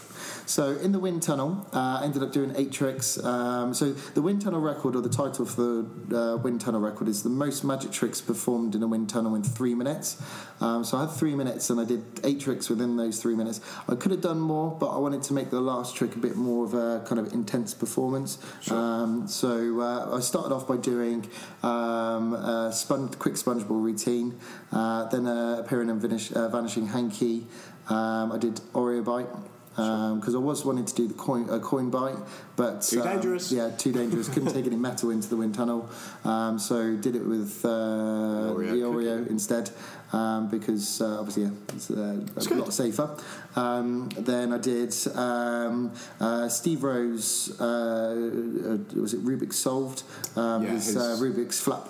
[0.45, 3.17] So, in the wind tunnel, uh, I ended up doing eight tricks.
[3.23, 7.07] Um, so, the wind tunnel record, or the title of the uh, wind tunnel record,
[7.07, 10.21] is the most magic tricks performed in a wind tunnel in three minutes.
[10.61, 13.59] Um, so, I had three minutes and I did eight tricks within those three minutes.
[13.89, 16.35] I could have done more, but I wanted to make the last trick a bit
[16.35, 18.37] more of a kind of intense performance.
[18.69, 21.27] Um, so, uh, I started off by doing
[21.63, 22.71] um, a
[23.17, 24.39] quick sponge ball routine,
[24.71, 27.47] uh, then a appearing and vanish- uh, vanishing hanky.
[27.89, 29.27] Um, I did Oreo bite
[29.75, 32.15] because I was wanting to do the coin a coin bite,
[32.55, 33.51] but Too um, dangerous.
[33.51, 34.29] Yeah, too dangerous.
[34.29, 35.89] Couldn't take any metal into the wind tunnel,
[36.23, 39.69] um, so did it with uh, Oreo the Oreo instead.
[40.13, 42.57] Um, because uh, obviously yeah, it's uh, a good.
[42.59, 43.09] lot safer.
[43.57, 47.59] Um, then I did um, uh, Steve Rose.
[47.59, 50.03] Uh, uh, was it Rubik's solved?
[50.37, 51.89] Um, Yeah, his, his- uh, Rubik's flap.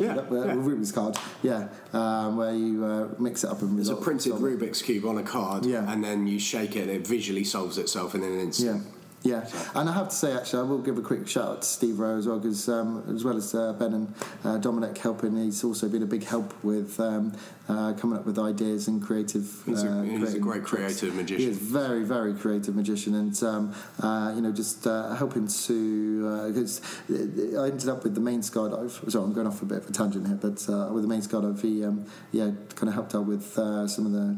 [0.00, 0.54] Yeah, uh, yeah.
[0.54, 1.16] Rubik's card.
[1.42, 4.32] Yeah, um, where you uh, mix it up and It's a printed.
[4.34, 5.90] Rubik's cube on a card, Yeah.
[5.92, 8.82] and then you shake it, and it visually solves itself in an instant.
[8.82, 8.90] Yeah.
[9.24, 11.66] Yeah, and I have to say, actually, I will give a quick shout out to
[11.68, 15.34] Steve Rowe as well, because um, as well as uh, Ben and uh, Dominic helping,
[15.38, 17.32] he's also been a big help with um,
[17.66, 19.62] uh, coming up with ideas and creative.
[19.64, 20.98] He's a- uh, he's a great tricks.
[21.00, 21.40] creative magician.
[21.42, 26.48] He is very, very creative magician, and um, uh, you know, just uh, helping to
[26.48, 29.10] because I ended up with the main skydive.
[29.10, 31.22] Sorry, I'm going off a bit of a tangent here, but uh, with the main
[31.22, 34.36] skydive, he um, yeah kind of helped out with uh, some of the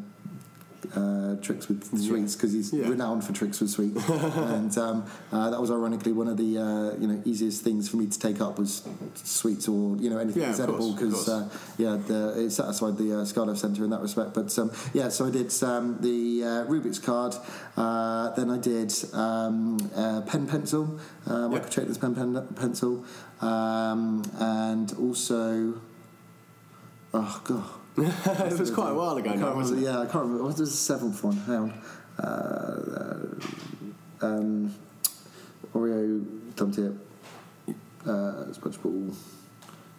[0.95, 2.89] uh, tricks with sweets because he's Yeah.
[2.89, 6.97] renowned for tricks with sweets, and um, uh, that was ironically one of the uh,
[7.01, 8.83] you know easiest things for me to take up was
[9.15, 13.13] sweets or you know anything Yeah, that's edible because uh, yeah the, it satisfied the
[13.13, 14.35] uh, Skydive Centre in that respect.
[14.35, 17.35] But um, yeah, so I did um, the uh, Rubik's card,
[17.77, 21.75] uh, then I did um, uh, pen pencil, uh, Michael Yeah.
[21.85, 23.05] Chaplin's pen, pen pencil,
[23.41, 25.75] um, and also
[27.15, 27.65] oh god.
[27.99, 29.85] it was quite a while ago can't now, remember, wasn't it?
[29.85, 30.43] yeah, I can't remember.
[30.43, 31.37] What was the seventh one?
[31.37, 31.73] Hang on.
[32.19, 33.27] Uh,
[34.21, 34.75] uh, um,
[35.75, 36.25] Oreo,
[36.57, 36.95] thumb tip,
[38.07, 39.15] uh, SpongeBob.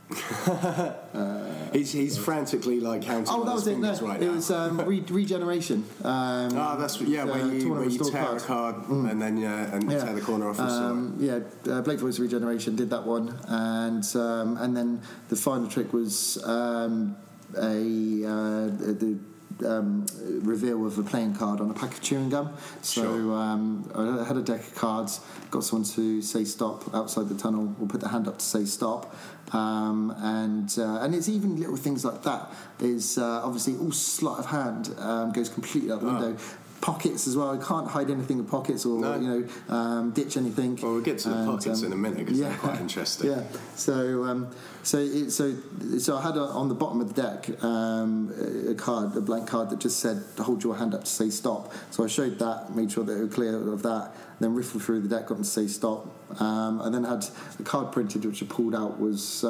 [1.74, 3.78] He's, he's frantically like counting Oh, that was it.
[3.78, 4.32] No, right it now.
[4.32, 5.84] was um, re- regeneration.
[6.04, 8.42] Um, Ah, that's yeah, where uh, you, tournament where you tear a card.
[8.44, 10.04] card and then yeah, and Yeah.
[10.06, 10.60] tear the corner off.
[10.60, 15.36] Uh, Um, yeah, uh, Blake Vogt's Regeneration did that one, and um, and then the
[15.36, 17.18] final trick was um,
[17.56, 19.18] a uh, the.
[19.66, 20.06] Um,
[20.44, 22.52] reveal of a playing card on a pack of chewing gum.
[22.84, 23.34] So Sure.
[23.34, 27.74] um, I had a deck of cards, got someone to say stop outside the tunnel,
[27.82, 29.16] or put their hand up to say stop.
[29.56, 32.52] Um, and uh, and it's even little things like that.
[32.80, 36.20] Is uh, obviously all sleight of hand um, goes completely out the Ah.
[36.20, 36.38] window.
[36.80, 37.56] Pockets as well.
[37.56, 39.20] You can't hide anything in pockets or No.
[39.20, 40.76] you know um, ditch anything.
[40.78, 43.32] well, we'll get to the pockets um, in a minute because they're quite interesting.
[43.32, 43.42] Yeah.
[43.76, 44.52] So, um,
[44.84, 45.56] so, it, so,
[45.98, 48.32] so I had a, on the bottom of the deck um,
[48.70, 51.74] a card, a blank card that just said "Hold your hand up to say stop."
[51.92, 54.12] So I showed that, made sure that they were clear of that.
[54.40, 56.06] Then riffled through the deck, got them to say stop.
[56.40, 57.26] Um, and then had
[57.60, 59.48] a card printed, which I pulled out was uh,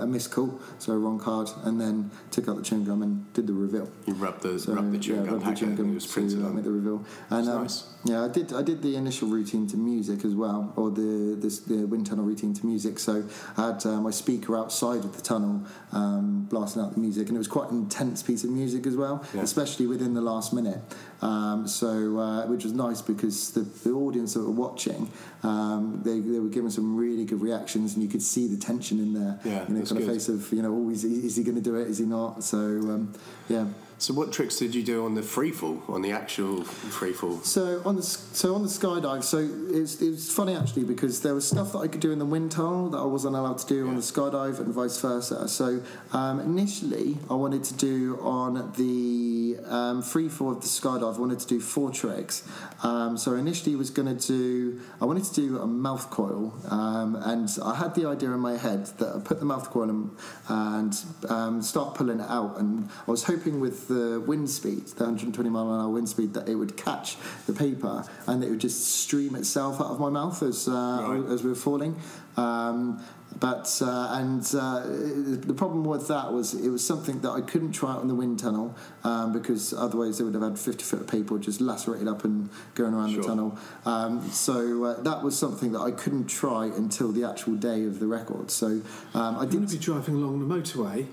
[0.00, 1.48] a missed call, so a wrong card.
[1.64, 3.90] And then took out the chewing gum and did the reveal.
[4.06, 6.06] You rub the So, rub the chewing yeah, gum rubbed the chewing gum it was
[6.06, 6.54] printed to, on.
[6.56, 7.04] make the reveal.
[7.30, 7.84] And um, nice.
[8.04, 8.52] yeah, I did.
[8.52, 12.24] I did the initial routine to music as well, or the this, the wind tunnel
[12.24, 12.98] routine to music.
[12.98, 13.24] So
[13.56, 15.62] I had uh, my speaker outside of the tunnel,
[15.92, 18.96] um, blasting out the music, and it was quite an intense piece of music as
[18.96, 19.40] well, Yeah.
[19.42, 20.80] especially within the last minute.
[21.22, 25.10] Um, so uh, which was nice because the, the audience that were watching,
[25.42, 28.98] um, they, they were giving some really good reactions, and you could see the tension
[28.98, 31.36] in their Yeah, you know, kind of face of you know, oh, is he, is
[31.36, 31.88] he going to do it?
[31.88, 32.44] Is he not?
[32.44, 33.14] So um,
[33.48, 33.66] yeah.
[34.00, 37.38] So what tricks did you do on the free fall, on the actual free fall?
[37.40, 39.38] So on the so on the skydive, so
[39.70, 42.24] it's it was funny actually because there was stuff that I could do in the
[42.24, 45.48] wind tunnel that I wasn't allowed to do on the skydive and vice versa.
[45.48, 45.82] So
[46.12, 51.16] um, initially, I wanted to do on the um, free fall of the skydive.
[51.16, 52.46] I wanted to do four tricks.
[52.84, 57.16] Um, so initially, was going to do I wanted to do a mouth coil, um,
[57.16, 60.10] and I had the idea in my head that I put the mouth coil in
[60.48, 60.96] and
[61.28, 65.50] um, start pulling it out, and I was hoping with the wind speed, the 120
[65.50, 68.86] mile an hour wind speed, that it would catch the paper and it would just
[69.02, 70.72] stream itself out of my mouth as uh,
[71.08, 71.32] Right.
[71.32, 71.96] as we were falling.
[72.36, 73.02] Um,
[73.40, 77.72] but uh, and uh, the problem with that was it was something that I couldn't
[77.72, 78.74] try out in the wind tunnel
[79.04, 82.48] um, because otherwise they would have had 50 foot of paper just lacerated up and
[82.74, 83.22] going around Sure.
[83.22, 83.58] the tunnel.
[83.84, 88.00] Um, so uh, that was something that I couldn't try until the actual day of
[88.00, 88.50] the record.
[88.50, 88.80] So
[89.14, 91.06] um, I didn't be driving along the motorway.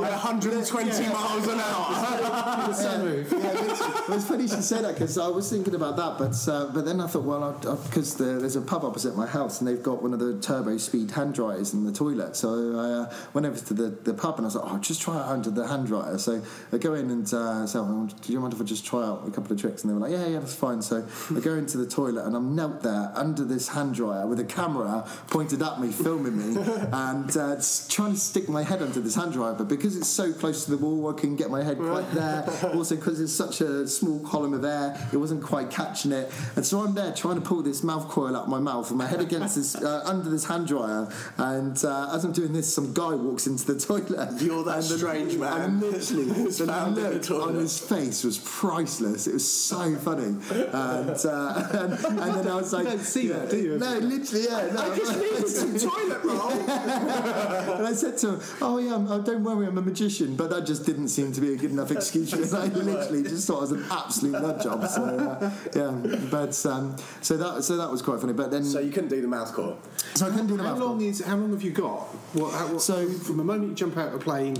[0.00, 2.68] Yeah, 120 miles an hour.
[2.68, 3.30] The sunroof.
[3.32, 6.52] yeah, it's, it was funny you said that because I was thinking about that, but
[6.52, 7.52] uh, but then I thought, well,
[7.84, 10.76] because the, there's a pub opposite my house and they've got one of the turbo
[10.78, 12.36] speed hand dryers in the toilet.
[12.36, 12.48] So
[12.78, 15.16] I uh, went over to the, the pub and I was like, oh, just try
[15.20, 16.18] it under the hand dryer.
[16.18, 19.24] So I go in and uh, say, do you mind if I just try out
[19.26, 19.82] a couple of tricks?
[19.82, 20.82] And they were like, yeah, yeah, that's fine.
[20.82, 24.40] So I go into the toilet and I'm knelt there under this hand dryer with
[24.40, 26.60] a camera pointed at me, filming me,
[26.92, 29.54] and uh, s- trying to stick my head under this hand dryer.
[29.54, 32.44] But because it's so close to the wall, I can get my head quite there.
[32.74, 36.30] Also, because it's such a small column of air, it wasn't quite catching it.
[36.56, 38.98] And so I'm there trying to pull this mouth coil out of my mouth with
[38.98, 41.08] my head against this, uh, under this hand dryer.
[41.36, 44.40] And uh, as I'm doing this, some guy walks into the toilet.
[44.42, 48.38] You're that And the- strange man And literally, the in the on his face was
[48.38, 49.26] priceless.
[49.26, 50.36] It was so funny.
[50.50, 53.78] And, uh, and, and then I was like, You don't see that, do you?
[53.78, 54.70] No, literally, yeah.
[54.72, 56.50] No, I just needed some toilet roll.
[56.50, 60.50] and I said to him, "Oh yeah, I'm, oh, don't worry, I'm a magician," but
[60.50, 63.58] that just didn't seem to be a good enough excuse because I literally just thought
[63.58, 64.86] I was an absolute nut job.
[64.88, 68.32] So uh, yeah, but um, so that so that was quite funny.
[68.32, 69.78] But then So you couldn't do the mouth coil.
[70.14, 71.24] so I couldn't do the How mouth long is?
[71.24, 72.00] How long have you got?
[72.34, 74.56] What, how, what, So- from the moment you jump out of a plane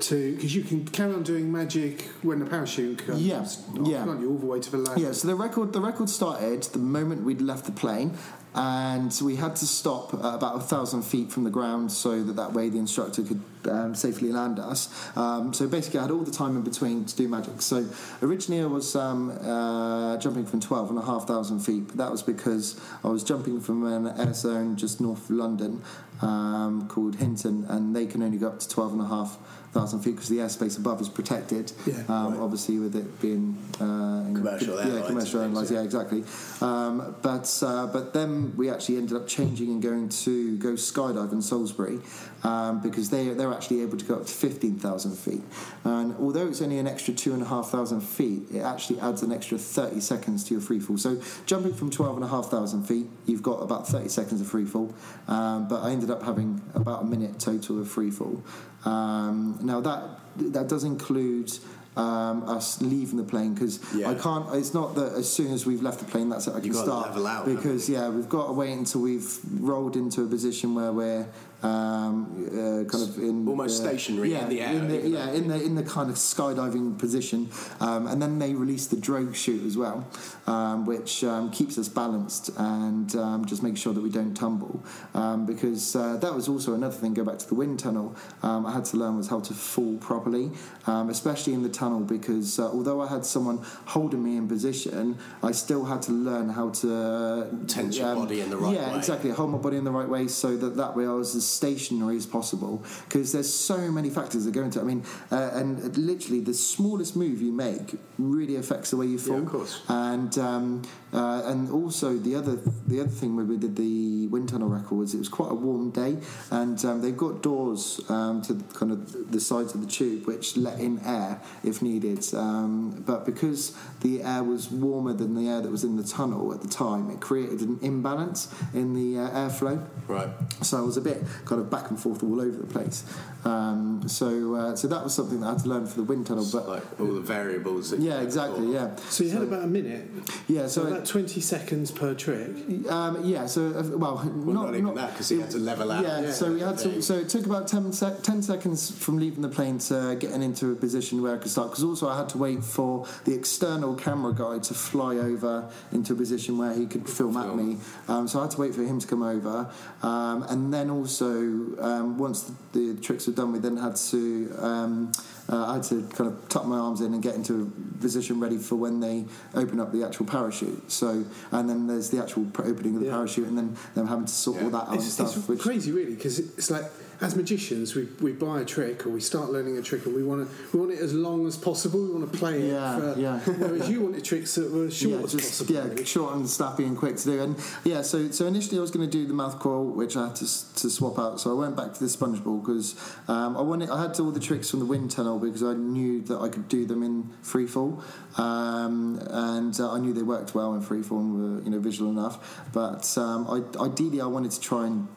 [0.00, 3.20] to because you can carry on doing magic when the parachute comes.
[3.20, 3.44] Yeah,
[3.82, 4.04] yeah.
[4.04, 5.00] Can't you all the way to the land?
[5.00, 8.16] Yeah, so the record the record started the moment we'd left the plane,
[8.54, 12.52] and we had to stop about a thousand feet from the ground so that that
[12.52, 14.88] way the instructor could um, safely land us.
[15.16, 17.60] Um, so basically, I had all the time in between to do magic.
[17.60, 17.86] So
[18.22, 22.10] originally, I was um, uh, jumping from twelve and a half thousand feet, but that
[22.10, 25.82] was because I was jumping from an air zone just north of London
[26.22, 29.38] um, called Hinton, and they can only go up to twelve and a half
[29.78, 31.72] thousand feet because the airspace above is protected.
[31.86, 31.94] Yeah.
[32.08, 32.40] um, Right.
[32.44, 33.84] Obviously, with it being uh,
[34.28, 36.24] in- Commercial yeah, airlines commercial and airlines, things, yeah, exactly.
[36.60, 41.32] Um, but uh, but then we actually ended up changing and going to go skydive
[41.32, 41.98] in Salisbury
[42.44, 45.42] um, because they they're actually able to go up to fifteen thousand feet.
[45.84, 49.22] And although it's only an extra two and a half thousand feet, it actually adds
[49.22, 50.98] an extra thirty seconds to your free fall.
[50.98, 54.46] So jumping from twelve and a half thousand feet, you've got about thirty seconds of
[54.46, 54.94] free fall.
[55.26, 58.42] Um, but I ended up having about a minute total of free fall.
[58.84, 60.02] Um, now that
[60.36, 61.50] that does include
[61.96, 64.10] um, us leaving the plane because Yeah.
[64.10, 64.54] I can't.
[64.54, 66.54] It's not that as soon as we've left the plane that's it.
[66.54, 70.26] I can start out, because yeah, we've got to wait until we've rolled into a
[70.26, 71.26] position where we're
[71.62, 75.30] um, uh, kind of in Almost uh, stationary yeah, in the air, in the, yeah,
[75.32, 79.34] in the in the kind of skydiving position, um, and then they release the drogue
[79.34, 80.06] chute as well,
[80.46, 84.82] um, which um, keeps us balanced and um, just makes sure that we don't tumble.
[85.14, 87.14] Um, because uh, that was also another thing.
[87.14, 88.14] Go back to the wind tunnel.
[88.42, 90.52] Um, I had to learn was how to fall properly,
[90.86, 92.00] um, especially in the tunnel.
[92.00, 96.50] Because uh, although I had someone holding me in position, I still had to learn
[96.50, 98.98] how to Tense your body in the right yeah, way.
[98.98, 99.30] exactly.
[99.30, 102.16] Hold my body in the right way so that that way I was as stationary
[102.16, 102.82] as possible.
[103.04, 104.82] Because there's so many factors that go into it.
[104.82, 109.18] I mean, uh, and literally the smallest move you make really affects the way you
[109.18, 109.38] fall.
[109.38, 109.82] of course.
[109.88, 110.82] And um,
[111.12, 114.98] uh, and also the other the other thing when we did the wind tunnel record
[114.98, 116.18] was it was quite a warm day,
[116.50, 120.56] and um, they've got doors um, to kind of the sides of the tube which
[120.56, 122.22] let in air if needed.
[122.34, 126.52] Um, but because the air was warmer than the air that was in the tunnel
[126.52, 129.86] at the time, it created an imbalance in the uh, airflow.
[130.06, 130.28] Right.
[130.62, 133.04] So I was a bit kind of back and forth all over the place.
[133.44, 136.26] Um, so uh, so that was something that I had to learn for the wind
[136.26, 136.46] tunnel.
[136.52, 137.90] But Like all the variables.
[137.90, 138.72] That yeah, exactly.
[138.72, 138.96] Yeah.
[139.08, 140.08] So you had about a minute.
[140.48, 140.66] Yeah.
[140.66, 142.50] So So, about twenty seconds per trick.
[142.90, 143.46] um, yeah.
[143.46, 146.02] So uh, well, Well, not, not, even that because he had to level out.
[146.04, 147.00] Yeah, so we had to.
[147.02, 150.72] So it took about 10, sec- 10 seconds from leaving the plane to getting into
[150.72, 151.70] a position where I could start.
[151.70, 156.12] Because also I had to wait for the external camera guy to fly over into
[156.12, 157.78] a position where he could film, at me.
[158.08, 159.70] Um, so I had to wait for him to come over,
[160.02, 164.54] um, and then also um, once the, the tricks were done, we then had to.
[164.58, 165.12] Um,
[165.50, 168.38] uh, I had to kind of tuck my arms in and get into a position
[168.38, 170.90] ready for when they open up the actual parachute.
[170.92, 173.12] So, and then there's the actual opening of the Yeah.
[173.12, 175.36] parachute, and then them having to sort all that out and stuff.
[175.36, 176.84] it's which, crazy, really, because it's like
[177.20, 180.22] as magicians, we, we buy a trick or we start learning a trick, and we
[180.22, 182.00] want to we want it as long as possible.
[182.00, 182.72] We want to play it.
[182.72, 183.38] Yeah, for, yeah.
[183.40, 185.96] Whereas you wanted tricks that were short yeah, as just possible.
[185.96, 187.42] yeah, short and snappy and quick to do.
[187.42, 190.26] And yeah, so so initially I was going to do the mouth coil, which I
[190.26, 191.40] had to, to swap out.
[191.40, 192.94] So I went back to the sponge ball because
[193.26, 196.22] um, I wanted I had all the tricks from the wind tunnel because I knew
[196.22, 198.02] that I could do them in free fall,
[198.36, 201.80] um, and uh, I knew they worked well in free fall and were you know
[201.80, 202.62] visual enough.
[202.72, 205.08] But um, I, ideally I wanted to try and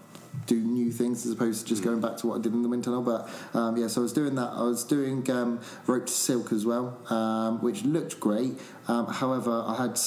[0.45, 2.69] do new things as opposed to just going back to what I did in the
[2.69, 3.01] wind tunnel.
[3.01, 4.51] But um, yeah, so I was doing that.
[4.53, 8.59] I was doing um, rope to silk as well, um, which looked great.
[8.87, 9.99] Um, however, I had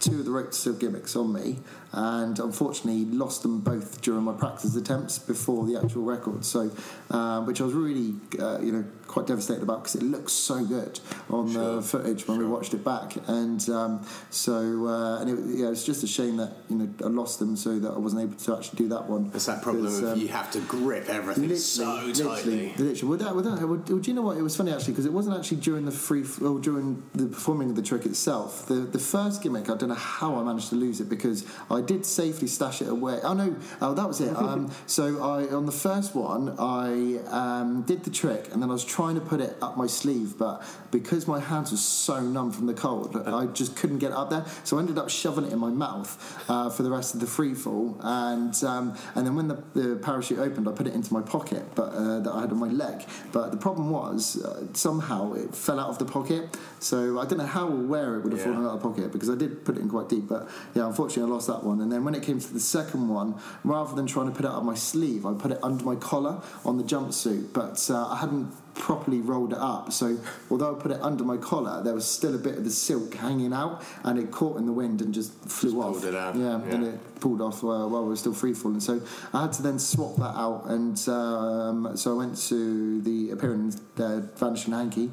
[0.00, 1.58] two of the rope to silk gimmicks on me,
[1.94, 6.44] and unfortunately lost them both during my practice attempts before the actual record.
[6.44, 6.70] So,
[7.10, 10.64] um, which I was really, uh, you know, quite devastated about because it looks so
[10.64, 10.98] good
[11.30, 15.58] on Sure, the footage when we watched it back, and um, so uh, and it,
[15.58, 18.22] yeah, it's just a shame that you know I lost them so that I wasn't
[18.22, 19.30] able to actually do that one.
[19.32, 22.24] It's that problem of um, you have to grip everything so tightly.
[22.24, 23.08] Literally, literally.
[23.08, 24.36] Well, that, well, that, well, do you know what?
[24.36, 27.70] It was funny actually because it wasn't actually during the free, well, during the performing
[27.70, 28.66] of the trick itself.
[28.66, 31.80] The the first gimmick, I don't know how I managed to lose it because I
[31.84, 33.18] did safely stash it away.
[33.22, 34.34] Oh no, oh that was it.
[34.44, 38.72] Um, so I on the first one, I um, did the trick and then I
[38.74, 42.50] was trying to put it up my sleeve, but because my hands were so numb
[42.52, 44.44] from the cold, I just couldn't get it up there.
[44.64, 46.10] So I ended up shoving it in my mouth
[46.50, 49.96] uh, for the rest of the free fall, and um, and then when the, the
[49.96, 52.68] parachute opened, I put it into my pocket, but uh, that I had on my
[52.68, 53.04] leg.
[53.32, 56.56] But the problem was uh, somehow it fell out of the pocket.
[56.80, 58.52] So I don't know how or where it would have Yeah.
[58.52, 60.28] fallen out of the pocket because I did put it in quite deep.
[60.28, 61.80] But yeah, unfortunately, I lost that one.
[61.80, 64.50] And then when it came to the second one, rather than trying to put it
[64.50, 67.52] up my sleeve, I put it under my collar on the jumpsuit.
[67.52, 69.92] But uh, I hadn't properly rolled it up.
[69.92, 70.18] So
[70.50, 73.14] although I put it under my collar, there was still a bit of the silk
[73.14, 75.92] hanging out, and it caught in the wind and just flew Just off.
[75.94, 78.80] pulled it out, Yeah, and it pulled off uh, while we were still free falling.
[78.80, 79.00] So
[79.32, 83.80] I had to then swap that out, and um, so I went to the appearance
[83.98, 85.10] uh, Vanishing Hanky.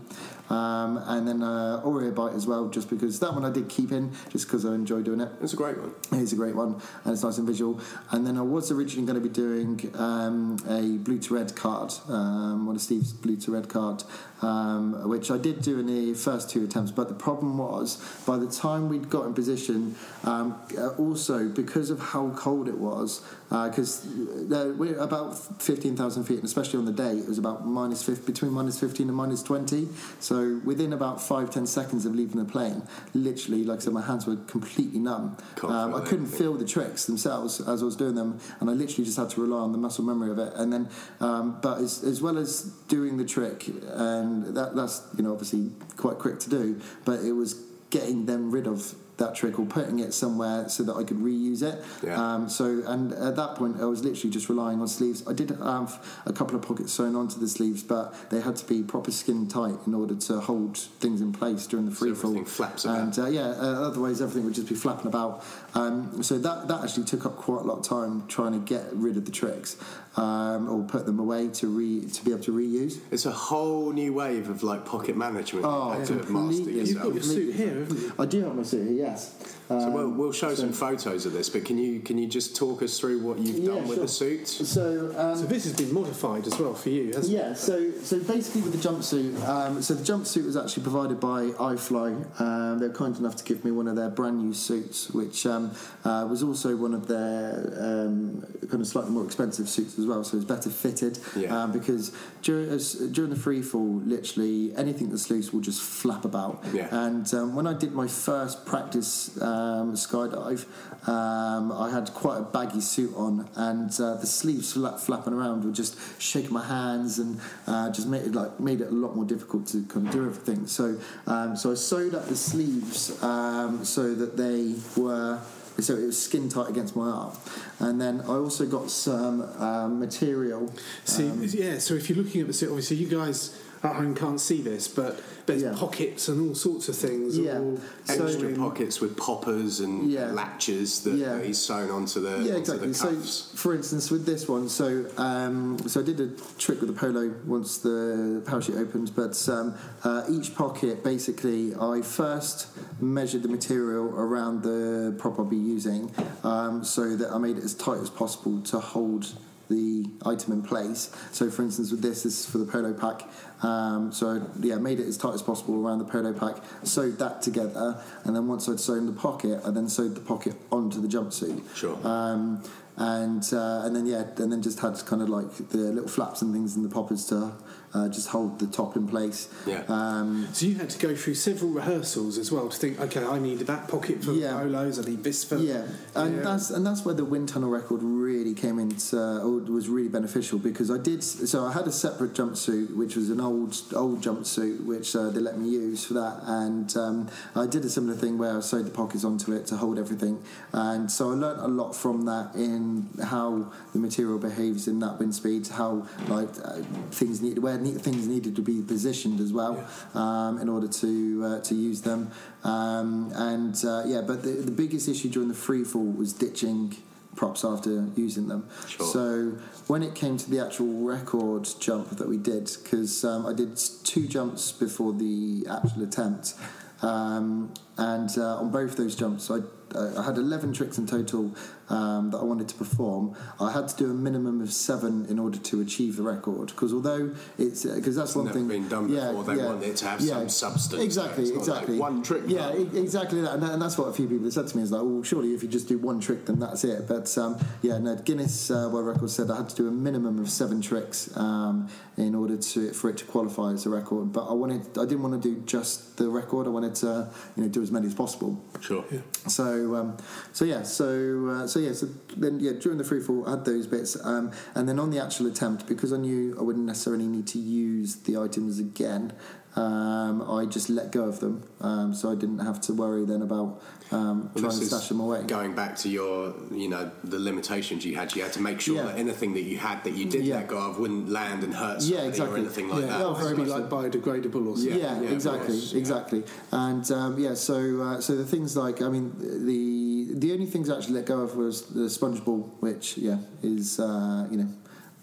[0.52, 3.92] Um, and then uh, Oreo Bite as well, just because that one I did keep
[3.94, 5.30] in, just because I enjoy doing it.
[5.42, 5.94] It's a great one.
[6.12, 7.80] It's a great one, and it's nice and visual.
[8.12, 11.94] And then I was originally going to be doing um, a blue to red card,
[12.10, 14.04] um, one of Steve's blue to red card,
[14.42, 16.92] um, which I did do in the first two attempts.
[16.92, 21.90] But the problem was, by the time we'd got in position, um, uh, also because
[21.90, 24.06] of how cold it was, because
[24.52, 28.04] uh, we're about fifteen thousand feet, and especially on the day, it was about minus
[28.04, 29.90] 50, between minus fifteen and minus twenty.
[30.20, 32.84] So within about five ten seconds of leaving the plane,
[33.14, 35.38] literally, like I said, my hands were completely numb.
[35.64, 39.06] Um, I couldn't feel the tricks themselves as I was doing them, and I literally
[39.06, 40.54] just had to rely on the muscle memory of it.
[40.56, 40.90] And then,
[41.20, 45.72] um, but as, as well as doing the trick, and that, that's you know obviously
[45.98, 47.54] quite quick to do, but it was
[47.90, 51.62] getting them rid of that trick or putting it somewhere so that I could reuse
[51.62, 51.84] it.
[52.04, 52.20] Yeah.
[52.22, 55.24] Um, so, and at that point, I was literally just relying on sleeves.
[55.28, 58.66] I did have a couple of pockets sewn onto the sleeves, but they had to
[58.66, 62.32] be proper skin tight in order to hold things in place during the free fall.
[62.32, 63.00] everything flaps about.
[63.00, 65.44] And uh, yeah, uh, otherwise everything would just be flapping about.
[65.76, 68.86] Um, so that that actually took up quite a lot of time trying to get
[68.94, 69.78] rid of the tricks
[70.18, 73.00] um, or put them away to re to be able to reuse.
[73.12, 76.84] It's a whole new wave of like pocket management Oh, you had to master completely.
[76.84, 78.14] You've got your suit here, haven't you?
[78.20, 79.61] I do have my suit here, yes.
[79.80, 82.56] So we'll, Um, we'll show some photos of this, but can you can you just
[82.56, 84.06] talk us through what you've Yeah, done with sure.
[84.06, 84.48] the suit?
[84.48, 87.38] So, um, So this has been modified as well for you, hasn't it?
[87.38, 91.40] Yeah, so so basically with the jumpsuit, um, so the jumpsuit was actually provided by
[91.74, 92.12] iFly.
[92.42, 95.46] Um, they were kind enough to give me one of their brand new suits, which
[95.46, 95.72] um,
[96.04, 100.24] uh, was also one of their um, kind of slightly more expensive suits as well.
[100.24, 101.64] So it's better fitted Yeah.
[101.64, 102.12] um, because
[102.42, 106.64] during, as, during the free fall, literally anything that's loose will just flap about.
[106.74, 106.88] Yeah.
[106.92, 109.30] And um, when I did my first practice
[109.62, 110.66] um, skydive,
[111.08, 115.64] um, I had quite a baggy suit on, and uh, the sleeves fla- flapping around
[115.64, 119.16] would just shake my hands and uh, just made it like made it a lot
[119.16, 120.68] more difficult to kind of do everything.
[120.68, 125.40] So, um, so I sewed up the sleeves um, so that they were.
[125.80, 127.36] So it was skin tight against my arm,
[127.80, 130.72] and then I also got some um, material.
[131.06, 131.80] See, um, yeah.
[131.80, 134.88] So if you're looking at the suit, obviously you guys at home can't see this,
[134.88, 135.74] but there's Yeah.
[135.76, 137.38] pockets and all sorts of things.
[137.38, 137.58] Yeah.
[137.60, 140.32] all So- Extra in- pockets with poppers and Yeah.
[140.32, 141.42] latches that, Yeah.
[141.42, 142.88] he's sewn onto the, yeah, onto exactly.
[142.90, 143.16] the So,
[143.56, 146.28] for instance, with this one, so um, so I did a
[146.60, 149.74] trick with the polo once the parachute opened, but um,
[150.04, 152.68] uh, each pocket basically, I first
[153.00, 156.12] measured the material around the prop I'll be using,
[156.44, 159.28] um, so that I made it as tight as possible to hold
[159.72, 161.10] the item in place.
[161.32, 163.28] So, for instance, with this, this is for the polo pack.
[163.64, 167.42] Um, so, yeah, made it as tight as possible around the polo pack, sewed that
[167.42, 171.08] together, and then once I'd sewn the pocket, I then sewed the pocket onto the
[171.08, 171.64] jumpsuit.
[171.76, 171.98] Sure.
[172.06, 172.64] Um,
[172.98, 176.42] and uh, and then yeah, and then just had kind of like the little flaps
[176.42, 177.54] and things in the poppers to
[177.94, 179.48] uh, just hold the top in place.
[179.66, 179.84] Yeah.
[179.88, 183.40] Um, So you had to go through several rehearsals as well to think, okay, I
[183.40, 184.60] need that pocket for Yeah.
[184.60, 185.84] polos, I need this for yeah,
[186.16, 186.42] and Yeah.
[186.44, 190.58] that's and that's where the wind tunnel record really came into or was really beneficial
[190.60, 194.86] because I did so I had a separate jumpsuit which was an old old jumpsuit
[194.86, 198.38] which uh, they let me use for that and um, I did a similar thing
[198.38, 200.42] where I sewed the pockets onto it to hold everything
[200.74, 205.20] and so I learnt a lot from that in how the material behaves in that
[205.20, 206.82] wind speed how like uh,
[207.12, 211.44] things need where ne- things needed to be positioned as well um, in order to
[211.46, 212.32] uh, to use them.
[212.64, 216.96] Um, and uh, yeah but the, the biggest issue during the free fall was ditching
[217.36, 218.68] props after using them.
[218.88, 219.06] Sure.
[219.06, 219.58] so
[219.88, 223.78] when it came to the actual record jump that we did because um, I did
[224.04, 226.56] two jumps before the actual attempt
[227.02, 229.60] um, and uh, on both those jumps I,
[229.96, 231.56] I had 11 tricks in total
[231.92, 235.38] um, that I wanted to perform I had to do a minimum of seven in
[235.40, 236.68] order to achieve the record.
[236.68, 240.06] Because although it's because that's one never thing been done before, they want it to
[240.06, 241.04] have some substance.
[241.04, 242.00] exactly It's not like exactly.
[242.00, 242.78] one trick, yeah no.
[242.78, 243.54] e- exactly that.
[243.54, 245.24] And, that and that's what a few people have said to me is like well
[245.24, 247.08] surely if you just do one trick then that's it.
[247.08, 250.40] But um, yeah no Guinness uh, World Record said I had to do a minimum
[250.40, 254.32] of seven tricks um, in order to for it to qualify as a record.
[254.32, 256.68] But I wanted I didn't want to do just the record.
[256.68, 258.62] I wanted to you know do as many as possible.
[258.80, 259.04] Sure.
[259.48, 260.18] so um,
[260.54, 262.08] so yeah so uh, so yeah so
[262.38, 265.20] then yeah during the free fall I had those bits um, and then on the
[265.22, 269.34] actual attempt because I knew I wouldn't necessarily need to use the items again
[269.76, 273.42] um, I just let go of them, um, so I didn't have to worry then
[273.42, 275.44] about um, Well, trying to stash them away.
[275.44, 278.98] Going back to your, you know, the limitations you had, you had to make sure
[278.98, 279.04] Yeah.
[279.04, 280.56] that anything that you had that you did Yeah.
[280.56, 282.60] let go of wouldn't land and hurt Yeah, somebody or exactly.
[282.60, 283.22] anything like yeah, that.
[283.22, 285.00] it has be like biodegradable or something.
[285.00, 286.44] Yeah, yeah, exactly, course, exactly.
[286.74, 290.01] And um, yeah, so uh, so the things like I mean the
[290.34, 294.00] the only things I actually let go of was the sponge ball, which yeah is
[294.00, 294.70] uh, you know.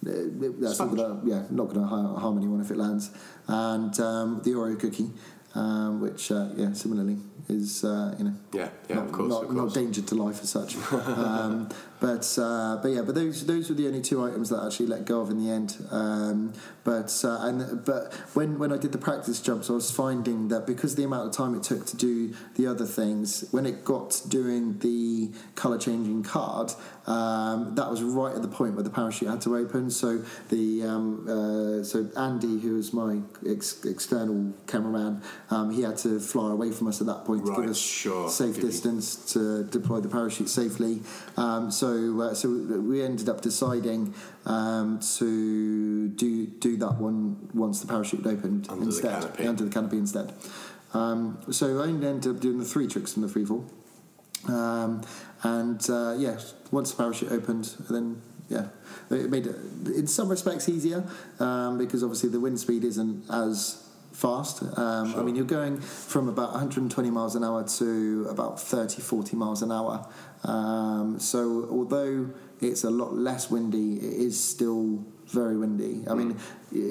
[0.01, 3.11] That's not gonna, yeah, not going to harm anyone if it lands,
[3.49, 5.11] and um, the Oreo cookie,
[5.57, 7.17] um, which uh, yeah, similarly
[7.49, 10.41] is uh, you know Yeah, yeah, not, of course, not, of not danger to life
[10.43, 10.77] as such.
[10.93, 11.69] um,
[12.01, 14.87] but uh, but yeah, but those those were the only two items that I actually
[14.87, 15.77] let go of in the end.
[15.91, 16.53] Um,
[16.85, 20.67] but uh, and but when when I did the practice jumps, I was finding that
[20.67, 24.11] because the amount of time it took to do the other things, when it got
[24.13, 26.73] to doing the color changing card,
[27.07, 29.91] um, that was right at the point where the parachute had to open.
[29.91, 35.97] So the um, uh, so Andy, who was my ex- external cameraman, um, he had
[35.99, 38.29] to fly away from us at that point to give us sure.
[38.29, 41.01] safe Give distance to deploy the parachute safely.
[41.37, 44.15] Um, so uh, so we ended up deciding
[44.47, 49.47] um, to do do that one once the parachute opened Under instead canopy.
[49.47, 50.35] under the canopy instead.
[50.95, 53.65] Um, so I ended up doing the three tricks in the free fall.
[54.47, 55.03] Um,
[55.43, 56.39] and uh, yeah,
[56.71, 58.69] once the parachute opened, then yeah,
[59.11, 59.57] it made it
[59.95, 61.05] in some respects easier
[61.39, 63.88] um, because obviously the wind speed isn't as
[64.19, 64.63] fast.
[64.77, 69.37] Um, I mean, you're going from about 120 miles an hour to about 30, 40
[69.37, 70.07] miles an hour.
[70.43, 76.05] Um, so although it's a lot less windy, it is still very windy.
[76.09, 76.39] I mean,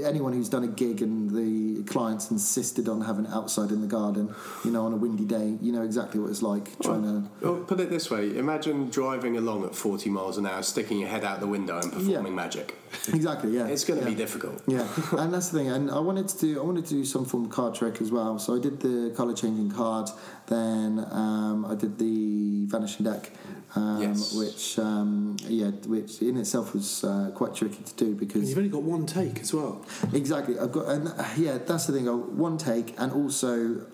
[0.03, 3.87] anyone who's done a gig and the clients insisted on having it outside in the
[3.87, 4.33] garden,
[4.63, 7.29] you know, on a windy day, you know exactly what it's like trying to.
[7.41, 11.09] Well, put it this way: imagine driving along at 40 miles an hour, sticking your
[11.09, 12.75] head out the window, and performing magic.
[13.13, 13.67] Exactly, yeah.
[13.77, 14.11] It's going to yeah.
[14.11, 14.61] be difficult.
[14.67, 15.69] Yeah, and that's the thing.
[15.69, 18.11] And I wanted to do I wanted to do some form of card trick as
[18.11, 18.39] well.
[18.39, 20.09] So I did the color changing card.
[20.47, 23.31] Then um, I did the vanishing deck,
[23.75, 24.33] um, Yes.
[24.33, 28.57] which um, yeah, which in itself was uh, quite tricky to do And because you've
[28.57, 29.85] only got one take as well.
[30.13, 32.05] exactly I've got and uh, yeah, that's the thing.
[32.37, 33.85] One take, and also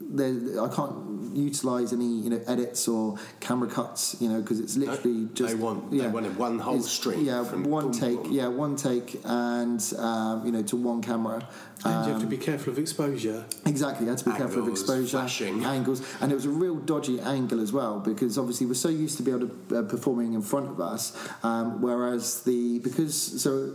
[0.00, 4.76] there, I can't utilize any you know edits or camera cuts, you know, because it's
[4.76, 7.92] literally No, just they want- they wanted one whole it's- stream Yeah, from one boom,
[7.92, 8.22] take.
[8.24, 8.32] boom.
[8.32, 11.48] Yeah, one take, and um, you know, to one camera.
[11.84, 13.44] And you have to Um, be careful of exposure.
[13.64, 15.64] Exactly, you had to be careful of exposure, flashing.
[15.64, 19.16] angles, and it was a real dodgy angle as well because obviously we're so used
[19.18, 21.12] to be able to uh, performing in front of us,
[21.44, 23.70] um, whereas the because so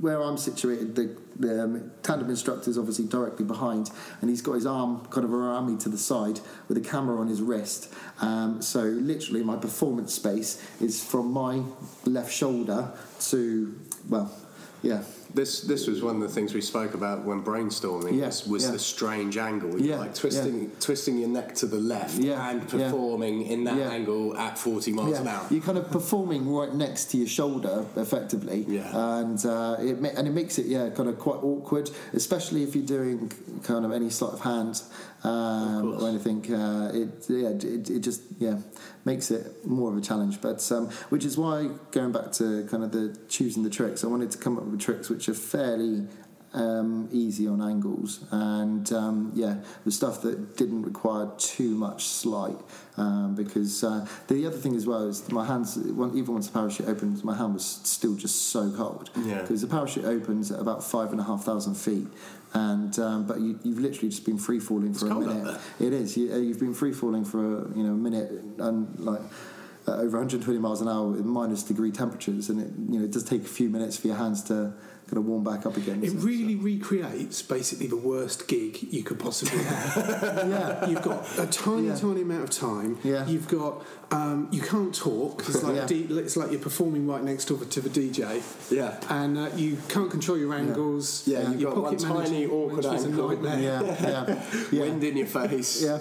[0.00, 3.90] where I'm situated, the, the um, tandem instructor is obviously directly behind,
[4.20, 7.20] and he's got his arm kind of around me to the side with a camera
[7.20, 7.92] on his wrist.
[8.20, 11.62] Um, so literally, my performance space is from my
[12.04, 12.92] left shoulder
[13.30, 13.78] to
[14.08, 14.32] well,
[14.82, 15.02] yeah,
[15.34, 18.16] This this was one of the things we spoke about when brainstorming.
[18.18, 18.70] Yeah, was, yeah.
[18.70, 19.78] the strange angle.
[19.78, 22.68] Yeah, You're like twisting twisting your neck to the left Yeah, and yeah.
[22.90, 23.90] performing in that Yeah.
[23.90, 25.46] angle at 40 miles an hour.
[25.50, 28.64] You're kind of performing right next to your shoulder, effectively.
[28.68, 29.18] Yeah.
[29.18, 32.86] And uh, it and it makes it yeah kind of quite awkward, especially if you're
[32.86, 33.30] doing
[33.64, 34.82] kind of any sleight of hand
[35.24, 36.52] um, or anything.
[36.54, 38.58] Uh, it yeah it, it just yeah
[39.04, 40.40] makes it more of a challenge.
[40.40, 44.06] But um, which is why going back to kind of the choosing the tricks, I
[44.06, 46.06] wanted to come up with tricks which are fairly
[46.54, 52.56] um, easy on angles and um, yeah the stuff that didn't require too much sleight
[52.96, 56.88] um, because uh, the other thing as well is my hands even once the parachute
[56.88, 59.42] opens my hand was still just so cold Yeah.
[59.42, 62.06] because the parachute opens at about five and a half thousand feet
[62.54, 65.60] and um, but you, you've literally just been free falling for a cold up minute.
[65.80, 66.16] it is.
[66.16, 69.20] You, uh, you've been free falling for a, you know a minute and like
[69.86, 72.48] uh, over 120 miles an hour with minus degree temperatures.
[72.48, 74.72] And it you know it does take a few minutes for your hands to
[75.08, 79.02] kind of warm back up again It So- really recreates basically the worst gig you
[79.02, 79.96] could possibly have.
[80.48, 81.94] yeah You've got a tiny, Yeah.
[81.96, 82.98] tiny amount of time.
[83.02, 83.26] Yeah.
[83.26, 85.44] You've got um, you can't talk.
[85.48, 85.86] It's like Yeah.
[85.86, 88.42] D- it's like you're performing right next door to the DJ.
[88.70, 88.98] Yeah.
[89.08, 91.26] And uh, you can't control your angles.
[91.26, 93.28] Yeah, you've your got one tiny awkward is a angle.
[93.30, 93.60] nightmare.
[93.60, 95.82] yeah yeah yeah Wind in your face.
[95.82, 95.98] yeah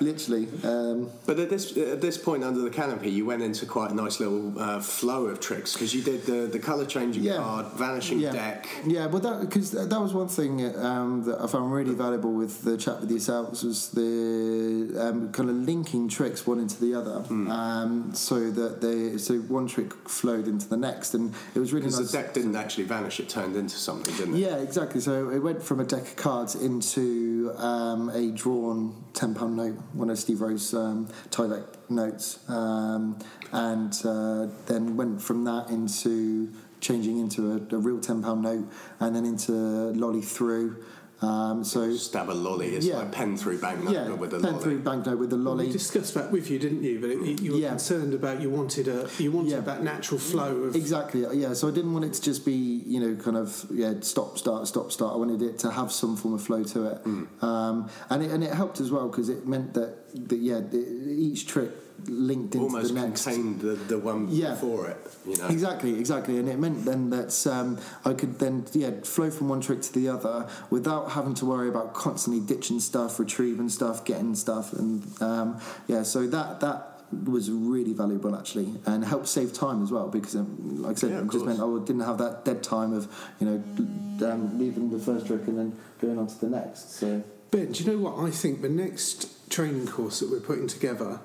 [0.00, 3.90] literally um, But at this at this point under the canopy, you went into quite
[3.90, 7.36] a nice little uh, flow of tricks because you did the, the color changing Yeah.
[7.36, 8.32] card, vanishing yeah.
[8.48, 8.68] Deck.
[8.86, 12.62] Yeah, well, that because that was one thing um, that I found really valuable with
[12.62, 17.20] the chat with yourselves was the um, kind of linking tricks one into the other,
[17.20, 17.50] Hmm.
[17.50, 21.86] um, so that they so one trick flowed into the next, and it was really
[21.86, 22.10] Because nice.
[22.12, 24.38] the deck didn't actually vanish; it turned into something, didn't it?
[24.40, 25.00] Yeah, exactly.
[25.00, 29.76] So it went from a deck of cards into um, a drawn ten pound note,
[29.92, 33.18] one of Steve Rowe's um, Tyvek notes, um,
[33.52, 38.68] and uh, then went from that into changing into a, a real ten pound note,
[39.00, 40.84] and then into lolly through.
[41.20, 42.76] Um, so Stab a lolly.
[42.76, 42.98] It's Yeah.
[42.98, 44.62] like pen through banknote yeah, with a pen lolly.
[44.62, 47.00] through banknote with the We discussed that with you, didn't you?
[47.00, 47.70] But it, you were Yeah.
[47.70, 49.60] concerned about you wanted a you wanted Yeah.
[49.62, 51.26] that natural flow of Exactly.
[51.32, 51.54] Yeah.
[51.54, 52.52] So I didn't want it to just be,
[52.86, 55.12] you know, kind of yeah, stop, start, stop, start.
[55.14, 57.04] I wanted it to have some form of flow to it,
[57.42, 59.96] um, and it and it helped as well because it meant that,
[60.28, 61.72] that yeah, the, each trick
[62.06, 63.24] linked into Almost the next.
[63.24, 64.50] contained the, the one Yeah.
[64.50, 64.96] before it.
[65.26, 65.48] You know.
[65.48, 69.60] Exactly, exactly, and it meant then that um, I could then yeah flow from one
[69.60, 74.34] trick to the other without having to worry about constantly ditching stuff, retrieving stuff, getting
[74.34, 76.94] stuff, and um, yeah, so that that
[77.24, 81.10] was really valuable actually, and helped save time as well because um, like I said,
[81.10, 81.58] Yeah, it just course.
[81.58, 83.08] meant I didn't have that dead time of
[83.40, 86.92] you know um, leaving the first trick and then going on to the next.
[86.96, 88.18] So Ben, do you know what?
[88.22, 91.18] I think the next training course that we're putting together,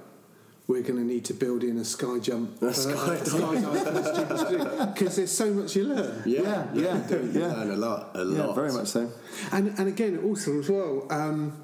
[0.66, 2.62] we're going to need to build in a sky jump.
[2.62, 3.18] A sky
[4.94, 6.24] Because there's so much you learn.
[6.26, 7.32] Yeah, yeah, you do.
[7.34, 7.48] You yeah.
[7.48, 8.12] learn a lot.
[8.16, 8.56] A yeah, lot.
[8.56, 9.12] very much so.
[9.52, 11.63] And, and again, also as well, um,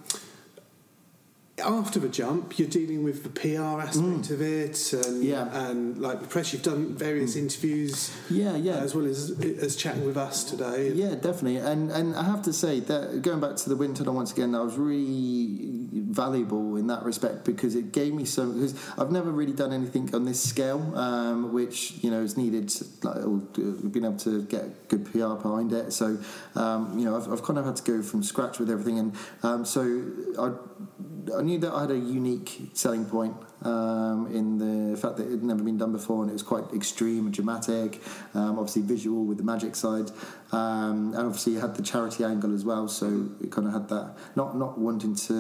[1.60, 5.70] after the jump, you're dealing with the PR aspect of it, and Yeah.
[5.70, 6.54] and like the press.
[6.54, 8.78] You've done various interviews, Yeah, yeah.
[8.78, 9.32] as well as
[9.62, 10.92] as chatting with us today.
[10.94, 11.58] Yeah, definitely.
[11.58, 14.52] And and I have to say that going back to the wind tunnel once again,
[14.54, 18.54] that was really valuable in that respect because it gave me some.
[18.54, 22.72] Because I've never really done anything on this scale, um, which you know is needed.
[23.04, 25.94] Like, or uh, been able to get good PR behind it.
[25.94, 26.18] So
[26.56, 29.16] um, you know, I've, I've kind of had to go from scratch with everything, and
[29.44, 29.82] um, so
[30.38, 30.52] I.
[31.38, 35.32] I knew that I had a unique selling point um, in the fact that it
[35.32, 38.02] had never been done before and it was quite extreme and dramatic,
[38.34, 40.12] um, obviously visual with the magic side,
[40.52, 42.88] um, and obviously it had the charity angle as well.
[42.88, 45.34] So it kind of had that not not wanting to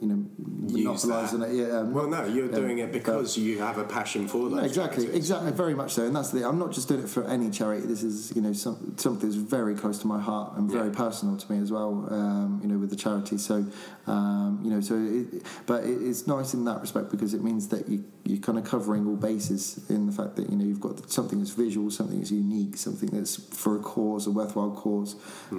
[0.00, 1.54] you know monopolise on it.
[1.54, 4.64] Yeah, um, Well, no, you're yeah, doing it because you have a passion for that.
[4.64, 6.46] Exactly, exactly, very much so, and that's the.
[6.46, 7.86] I'm not just doing it for any charity.
[7.86, 10.94] This is, you know, some, something that's very close to my heart and very Yeah.
[10.94, 12.06] personal to me as well.
[12.10, 13.38] Um, you know, with the charity.
[13.38, 13.64] So,
[14.06, 17.59] um, you know, so it, but it, it's nice in that respect because it means
[17.68, 20.80] that you you're kind of covering all bases in the fact that you know you've
[20.80, 25.16] got something that's visual, something that's unique, something that's for a cause, a worthwhile cause.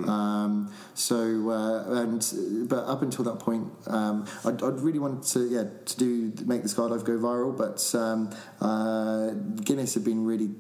[0.08, 5.50] Um, so, uh, and but up until that point, um, I'd, I'd really wanted to
[5.50, 8.30] yeah to do make the skydive go viral, but um,
[8.62, 9.32] uh,
[9.64, 10.52] Guinness had been really.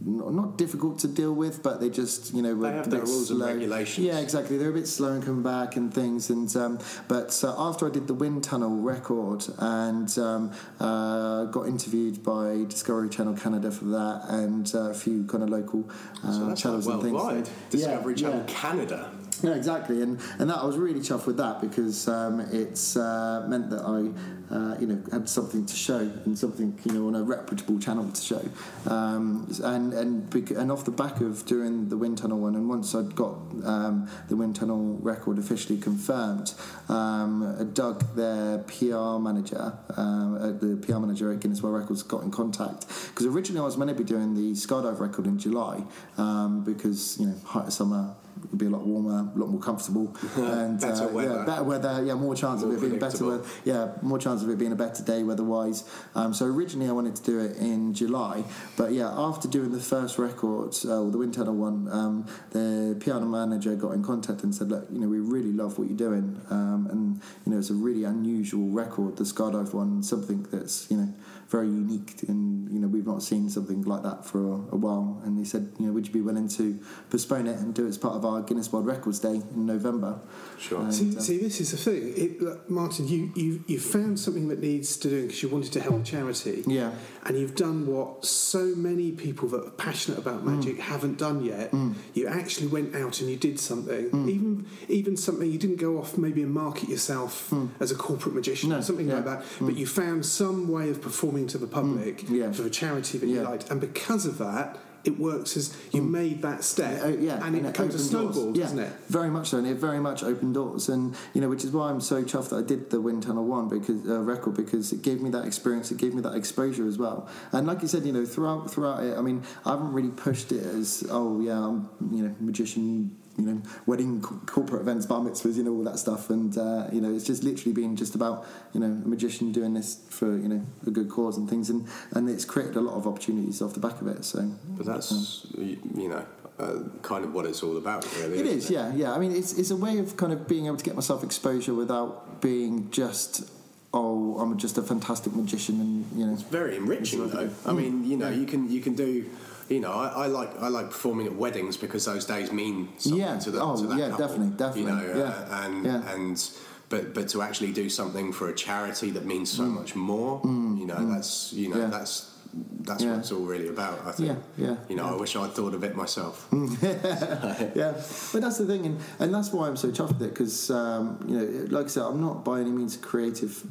[0.00, 3.00] Not difficult to deal with, but they just you know were They have a their
[3.00, 4.06] bit rules and regulations.
[4.06, 4.56] Yeah, exactly.
[4.56, 6.30] They're a bit slow in coming back and things.
[6.30, 6.78] And um,
[7.08, 12.64] but uh, after I did the wind tunnel record and um, uh, got interviewed by
[12.68, 15.90] Discovery Channel Canada for that, and uh, a few kind of local
[16.24, 17.14] uh, So that's channels like and things.
[17.14, 17.46] worldwide.
[17.48, 18.54] Yeah, Discovery Channel yeah.
[18.54, 19.10] Canada.
[19.42, 23.46] Yeah, exactly, and and that I was really chuffed with that because um, it's uh,
[23.48, 27.14] meant that I, uh, you know, had something to show and something you know on
[27.14, 28.44] a reputable channel to show,
[28.90, 32.96] um, and and and off the back of doing the wind tunnel one, and once
[32.96, 36.52] I'd got um, the wind tunnel record officially confirmed,
[36.88, 42.32] um, Doug, their PR manager, um, the PR manager at Guinness World Records, got in
[42.32, 42.88] contact.
[43.06, 45.84] Because originally I was meant to be doing the skydive record in July
[46.16, 48.16] um, because you know summer
[48.50, 51.34] would be a lot warmer, a lot more comfortable, and Better uh, weather.
[51.38, 54.18] yeah, better weather, yeah, more chance More of it being a better weather, yeah, more
[54.18, 55.84] chance of it being a better day weather-wise.
[56.14, 58.44] Um, so originally I wanted to do it in July,
[58.76, 63.20] but yeah, after doing the first record, uh, the Wind Tunnel one, um, the PR
[63.20, 66.40] manager got in contact and said, look, you know, we really love what you're doing,
[66.50, 70.96] um, and you know, it's a really unusual record, the Skydive one, something that's you
[70.96, 71.12] know
[71.48, 75.20] very unique, and you know, we've not seen something like that for a, a while.
[75.24, 76.78] And he said, you know, would you be willing to
[77.10, 80.20] postpone it and do it as part of our Guinness World Records Day in November?
[80.58, 80.80] Sure.
[80.82, 83.08] And, See, um, see, this is the thing, it, look, Martin.
[83.08, 86.64] You you you found something that needs to do because you wanted to help charity.
[86.66, 86.90] Yeah.
[87.24, 90.56] and you've done what so many people that are passionate about Mm.
[90.56, 91.72] magic haven't done yet.
[92.14, 94.28] You actually went out and you did something, Mm.
[94.34, 98.68] even even something you didn't go off maybe and market yourself as a corporate magician
[98.68, 98.72] Mm.
[98.72, 99.14] No, or something yeah.
[99.16, 99.44] like that.
[99.60, 102.36] But you found some way of performing to the public Mm.
[102.38, 102.52] Yeah.
[102.52, 104.78] for a charity that you liked, and because of that.
[105.04, 108.64] It works as you made that step, Uh, yeah, and it becomes a snowball, yeah,
[108.64, 108.92] doesn't it?
[109.08, 111.88] Very much so, and it very much opened doors, and you know, which is why
[111.88, 115.00] I'm so chuffed that I did the Wind Tunnel One because uh, record because it
[115.02, 117.28] gave me that experience, it gave me that exposure as well.
[117.52, 120.50] And like you said, you know, throughout throughout it, I mean, I haven't really pushed
[120.50, 123.16] it as oh yeah, I'm you know magician.
[123.38, 127.00] You know, wedding, corporate events, bar mitzvahs, you know, all that stuff, and uh, you
[127.00, 130.48] know, it's just literally been just about you know a magician doing this for you
[130.48, 133.74] know a good cause and things, and and it's created a lot of opportunities off
[133.74, 134.24] the back of it.
[134.24, 134.40] So,
[134.76, 136.26] But that's, y- you know,
[136.58, 138.40] uh, kind of what it's all about, really.
[138.40, 139.12] It is, yeah, yeah.
[139.12, 141.74] I mean, it's, it's a way of kind of being able to get myself exposure
[141.74, 143.48] without being just,
[143.94, 147.50] oh, I'm just a fantastic magician, and you know, it's very enriching though.
[147.64, 149.26] I mean, you know, you can you can do
[149.68, 153.20] you know, I, I like I like performing at weddings because those days mean something
[153.20, 153.38] Yeah.
[153.38, 155.24] to, the, Oh, to that yeah, couple, definitely, definitely, You know, yeah,
[155.56, 156.12] uh, and yeah.
[156.14, 156.50] and
[156.88, 160.86] but but to actually do something for a charity that means so much more, you
[160.86, 161.80] know, that's you know Mm.
[161.82, 161.98] Yeah.
[161.98, 162.34] that's
[162.80, 163.10] that's Yeah.
[163.10, 163.98] what it's all really about.
[164.06, 164.28] I think.
[164.56, 166.48] Yeah, yeah, You know, I wish I'd thought of it myself.
[166.82, 167.92] yeah,
[168.32, 171.22] but that's the thing, and, and that's why I'm so chuffed with it because um,
[171.28, 173.62] you know, like I said, I'm not by any means a creative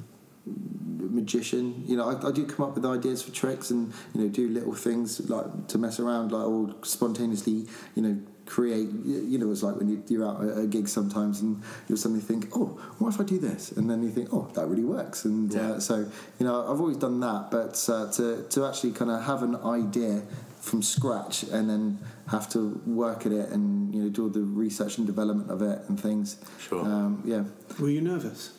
[1.09, 1.83] magician.
[1.85, 4.47] You know, I, I do come up with ideas for tricks and you know do
[4.49, 8.19] little things like to mess around, like or spontaneously, you know.
[8.47, 11.97] Create, you know, it's like when you, you're out at a gig sometimes and you'll
[11.97, 13.73] suddenly think, oh, what if I do this?
[13.73, 15.25] And then you think, oh, that really works.
[15.25, 15.71] And Yeah.
[15.71, 19.21] uh, so, you know, I've always done that, but uh, to, to actually kind of
[19.23, 20.21] have an idea
[20.61, 21.99] from scratch and then
[22.29, 25.61] have to work at it and you know do all the research and development of
[25.61, 26.37] it and things.
[26.57, 26.85] Sure.
[26.85, 27.43] Um, yeah.
[27.81, 28.56] Were you nervous?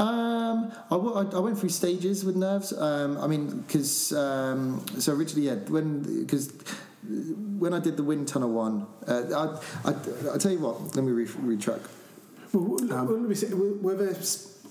[0.00, 2.72] Um, I, w- I- went through stages with nerves.
[2.72, 6.50] Um, I mean, because um, so originally, yeah, when because
[7.58, 11.04] when I did the wind tunnel one, uh, I, I I tell you what, let
[11.04, 11.86] me re- retract.
[12.52, 13.52] Well, well, let me see.
[13.52, 14.16] Were, were there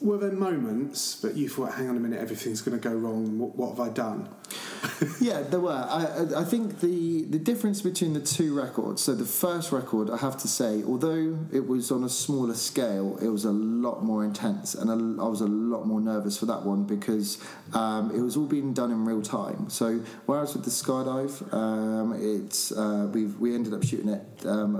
[0.01, 3.37] were there moments that you thought, "Hang on a minute, everything's going to go wrong.
[3.37, 4.27] What, what have I done?"
[5.21, 5.71] yeah, there were.
[5.71, 9.03] I, I- think the, the difference between the two records.
[9.03, 13.17] So the first record, I have to say, although it was on a smaller scale,
[13.21, 16.47] it was a lot more intense, and a, I was a lot more nervous for
[16.47, 17.37] that one because
[17.73, 19.69] um, it was all being done in real time.
[19.69, 24.75] So whereas with the skydive, um, it's uh, we we ended up shooting it um,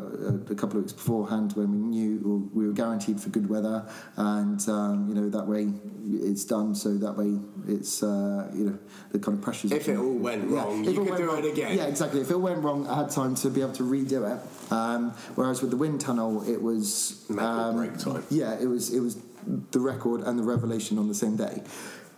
[0.49, 3.87] a, a couple of weeks beforehand when we knew we were guaranteed for good weather,
[4.15, 5.71] and um, you know that way
[6.11, 6.73] it's done.
[6.73, 8.79] So that way it's uh, you know
[9.11, 9.87] the kind of pressures.
[9.87, 11.77] If it all went wrong, if you could do wrong- it again.
[11.77, 12.21] Yeah, exactly.
[12.21, 14.71] If it went wrong, I had time to be able to redo it.
[14.71, 18.23] Um, whereas with the wind tunnel, it was um, break time.
[18.29, 19.17] Yeah, it was it was
[19.71, 21.63] the record and the revelation on the same day.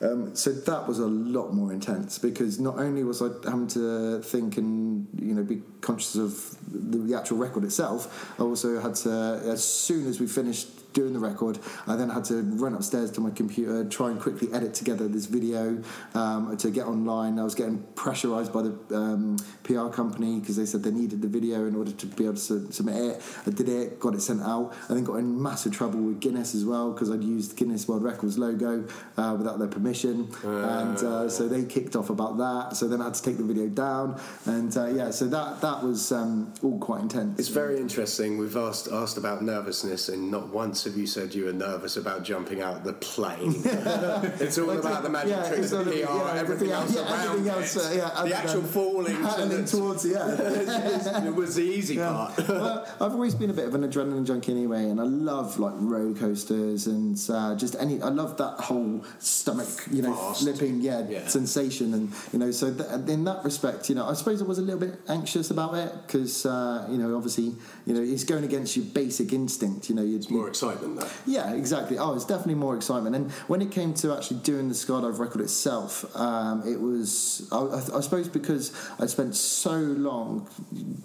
[0.01, 4.19] Um, so that was a lot more intense because not only was I having to
[4.23, 8.95] think and you know be conscious of the, the actual record itself, I also had
[8.95, 13.11] to as soon as we finished doing the record, I then had to run upstairs
[13.11, 15.81] to my computer, try and quickly edit together this video
[16.13, 17.39] um, to get online.
[17.39, 21.27] I was getting pressurized by the um, PR company because they said they needed the
[21.27, 23.21] video in order to be able to su- submit it.
[23.45, 24.73] I did it, got it sent out.
[24.89, 28.03] I then got in massive trouble with Guinness as well because I'd used Guinness World
[28.03, 28.87] Records logo
[29.17, 32.75] uh, without their permission, and uh, so they kicked off about that.
[32.75, 35.83] So then I had to take the video down, and uh, yeah, so that that
[35.83, 37.39] was um, all quite intense.
[37.39, 38.37] It's very interesting.
[38.37, 42.23] We've asked asked about nervousness, and not once have you said you were nervous about
[42.23, 43.55] jumping out the plane.
[43.65, 47.47] it's all about the magic Yeah, tricks, the PR, yeah, everything else yeah, around everything
[47.47, 47.77] it.
[47.77, 50.27] uh, yeah, the actual falling to hurtling the, towards yeah.
[51.27, 52.37] it was the easy part.
[52.49, 55.73] well, I've always been a bit of an adrenaline junkie anyway, and I love like
[55.77, 58.01] roller coasters and uh, just any.
[58.01, 60.41] I love that whole stomach, you know, Fast.
[60.43, 62.51] flipping, yeah, sensation, and you know.
[62.51, 65.51] So th- in that respect, you know, I suppose I was a little bit anxious
[65.51, 67.53] about it because uh, you know, obviously,
[67.85, 69.89] you know, it's going against your basic instinct.
[69.89, 71.31] You know, you're More excitement though.
[71.31, 71.97] yeah, exactly.
[71.97, 73.15] Oh, it's definitely more excitement.
[73.15, 77.97] And when it came to actually doing the skydive record itself, um, it was, I,
[77.97, 80.47] I, suppose, because I spent so long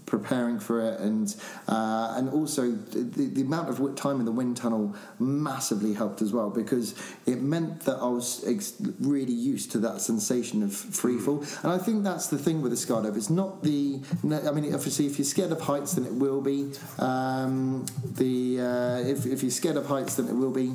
[0.06, 1.34] preparing for it, and
[1.68, 6.32] uh, and also the, the amount of time in the wind tunnel massively helped as
[6.32, 6.94] well because
[7.26, 11.44] it meant that I was ex- really used to that sensation of free fall.
[11.62, 13.16] And I think that's the thing with the skydive.
[13.16, 16.72] It's not the, I mean, obviously, if you're scared of heights, then it will be.
[16.98, 20.72] Um, the uh, if, if you're scared of heights, then it will be.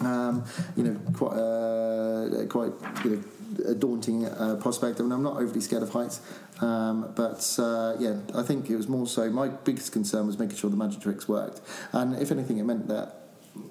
[0.00, 0.44] Um,
[0.76, 2.72] you know, quite uh, quite
[3.04, 3.24] you know
[3.66, 5.00] a daunting uh, prospect.
[5.00, 6.20] I mean, I'm not overly scared of heights,
[6.60, 9.30] um, but uh, yeah, I think it was more so.
[9.30, 11.60] My biggest concern was making sure the magic tricks worked,
[11.92, 13.22] and if anything, it meant that.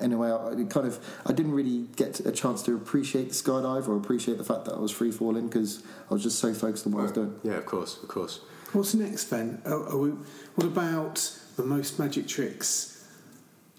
[0.02, 0.98] Anyway, I kind of
[1.28, 4.74] I didn't really get a chance to appreciate the skydive or appreciate the fact that
[4.74, 7.40] I was free falling because I was just so focused on what I was doing.
[7.44, 8.40] Yeah, of course, of course.
[8.74, 9.62] What's next, Ben?
[9.64, 10.10] Are, are we,
[10.56, 12.95] what about the most magic tricks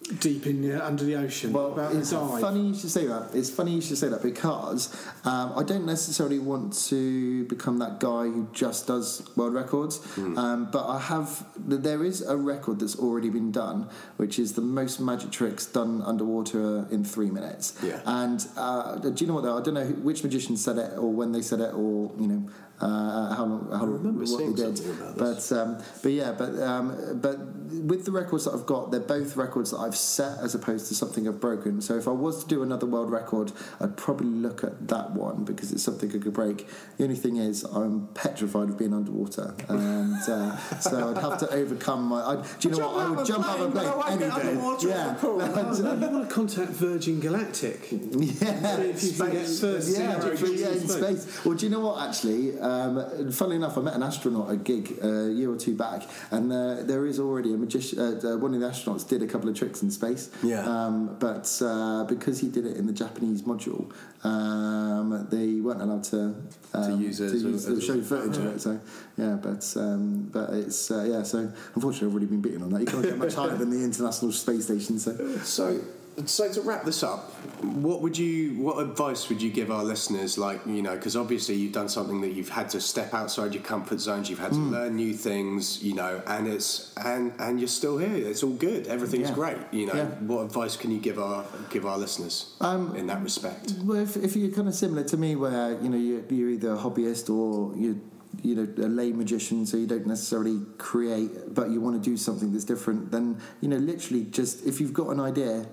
[0.07, 1.53] deep in the, under the ocean?
[1.53, 2.41] Well, about the it's dive?
[2.41, 3.31] funny you should say that.
[3.35, 4.95] It's funny you should say that because
[5.25, 9.99] um, I don't necessarily want to become that guy who just does world records.
[10.15, 10.39] Hmm.
[10.39, 11.47] Um, but I have.
[11.57, 16.03] There is a record that's already been done, which is the most magic tricks done
[16.03, 17.79] underwater in three minutes.
[17.83, 18.01] Yeah.
[18.07, 19.45] And uh, do you know what?
[19.45, 22.13] Though I don't know who, which magician said it or when they said it or
[22.19, 22.49] you know.
[22.81, 23.71] Uh, how long?
[23.73, 27.39] How, remember what seeing they did, something about but um, but yeah, but um, but
[27.83, 30.95] with the records that I've got, they're both records that I've set as opposed to
[30.95, 31.81] something I've broken.
[31.81, 35.45] So if I was to do another world record, I'd probably look at that one
[35.45, 36.67] because it's something I could break.
[36.99, 41.51] The only thing is, I'm petrified of being underwater, and uh, so I'd have to
[41.51, 42.21] overcome my.
[42.23, 43.07] I, do you know what?
[43.07, 44.89] I would jump out of a plane any day.
[44.89, 45.39] Yeah, Oh,
[45.77, 47.89] you want to contact Virgin Galactic?
[47.91, 48.77] yeah.
[48.77, 49.99] See if you can get Space.
[49.99, 51.45] Yeah, yeah, in in space.
[51.45, 52.09] Well, do you know what?
[52.09, 55.51] Actually, Um, and funnily enough, I met an astronaut at a gig uh, a year
[55.53, 57.99] or two back, and uh, there is already a magician.
[57.99, 60.31] Uh, uh, one of the astronauts did a couple of tricks in space.
[60.43, 60.63] Yeah.
[60.67, 63.93] Um, but uh, because he did it in the Japanese module,
[64.25, 66.35] um, they weren't allowed to,
[66.75, 68.61] um, use it to as use- as a- show footage of it.
[68.61, 68.81] So
[69.17, 71.23] yeah, but um, but it's uh, yeah.
[71.23, 71.39] So
[71.75, 72.81] unfortunately, I've already been beaten on that.
[72.81, 74.99] You can't get much higher than the International Space Station.
[74.99, 75.13] So
[75.45, 75.81] So,
[76.25, 77.31] so to wrap this up,
[77.63, 80.39] what would you, what advice would you give our listeners?
[80.39, 83.63] Like, you know, because obviously you've done something that you've had to step outside your
[83.63, 84.31] comfort zones.
[84.31, 88.15] You've had to learn new things, you know, and it's and and you're still here.
[88.17, 88.87] It's all good.
[88.87, 89.35] Everything's Yeah.
[89.35, 89.59] great.
[89.73, 90.07] You know, Yeah.
[90.27, 93.75] what advice can you give our give our listeners Um, in that respect?
[93.85, 96.73] Well, if, if you're kind of similar to me, where you know you're, you're either
[96.73, 98.01] a hobbyist or you
[98.43, 102.17] you know a lay magician, so you don't necessarily create, but you want to do
[102.17, 105.67] something that's different, then you know literally just if you've got an idea,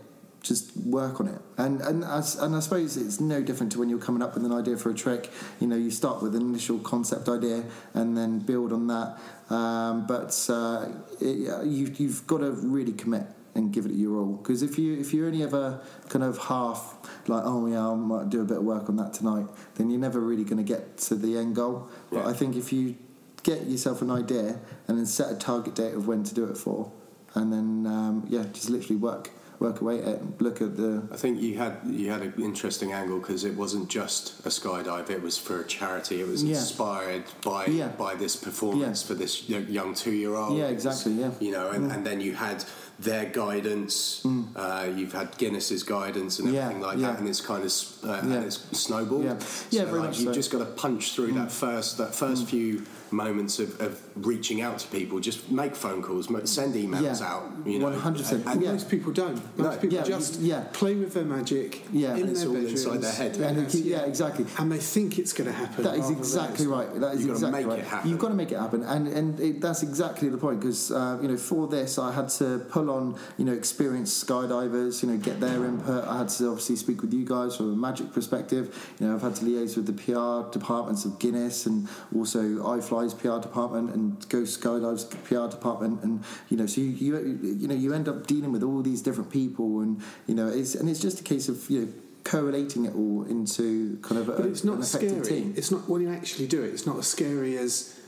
[0.44, 1.41] just work on it.
[1.58, 4.36] And and I, s- and I suppose it's no different to when you're coming up
[4.36, 5.32] with an idea for a trick.
[5.60, 7.64] You know, you start with an initial concept idea
[7.94, 9.18] and then build on that.
[9.50, 10.88] Um, but uh,
[11.20, 13.24] it, you you've got to really commit
[13.56, 14.34] and give it your all.
[14.38, 15.80] Because if you if you only ever
[16.10, 16.96] kind of half
[17.28, 20.00] like oh yeah I might do a bit of work on that tonight, then you're
[20.00, 21.88] never really going to get to the end goal.
[22.12, 22.96] But I think if you
[23.44, 26.58] get yourself an idea and then set a target date of when to do it
[26.58, 26.91] for,
[27.34, 29.30] and then um, yeah, just literally work
[29.64, 30.20] work away at.
[30.41, 33.89] Look at the I think you had you had an interesting angle because it wasn't
[33.89, 36.22] just a skydive; it was for a charity.
[36.22, 36.57] It was Yeah.
[36.57, 37.88] inspired by Yeah.
[37.88, 39.07] by this performance Yeah.
[39.07, 40.57] for this young two year old.
[40.57, 41.32] Yeah, exactly, yeah.
[41.39, 42.66] you know, and, and then you had
[43.00, 44.26] their guidance.
[44.56, 46.54] Uh, you've had Guinness's guidance and Mm.
[46.54, 47.08] Yeah, everything like yeah.
[47.12, 47.72] that, and it's kind of
[48.04, 48.20] uh, Yeah.
[48.36, 49.24] and it's snowballed.
[49.26, 49.39] Yeah.
[49.39, 50.32] So very like, much you've so.
[50.32, 50.36] Mm.
[50.36, 54.80] just got to punch through that first that first few moments of, of reaching out
[54.80, 55.20] to people.
[55.20, 57.44] Just make phone calls, send emails out.
[57.64, 58.32] You know, 100%.
[58.32, 58.72] and- and- And Yeah.
[58.72, 59.36] most people don't.
[59.56, 59.78] Most No.
[59.78, 60.64] people just yeah.
[60.74, 62.16] play with their magic Yeah.
[62.16, 62.72] in their bedrooms.
[62.72, 63.36] inside their head.
[63.36, 64.46] they keep- yeah, exactly.
[64.58, 65.84] And they think it's going to happen.
[65.84, 66.89] That is exactly right.
[67.00, 67.80] That is You've exactly make right.
[67.80, 68.10] it happen.
[68.10, 70.60] You've got to make it happen, and and it, that's exactly the point.
[70.60, 75.01] Because uh, you know, for this, I had to pull on you know experienced skydivers.
[75.03, 76.05] You know, get their input.
[76.07, 78.93] I had to obviously speak with you guys from a magic perspective.
[78.99, 83.13] You know, I've had to liaise with the PR departments of Guinness and also iFly's
[83.13, 87.93] PR department and GoSkydive's PR department, and you know, so you, you you know you
[87.93, 91.19] end up dealing with all these different people, and you know, it's and it's just
[91.19, 91.88] a case of you know.
[92.25, 95.21] Correlating it all into kind of a, But it's not scary.
[95.25, 95.53] team.
[95.57, 96.67] It's not when you actually do it.
[96.67, 97.99] It's not as scary as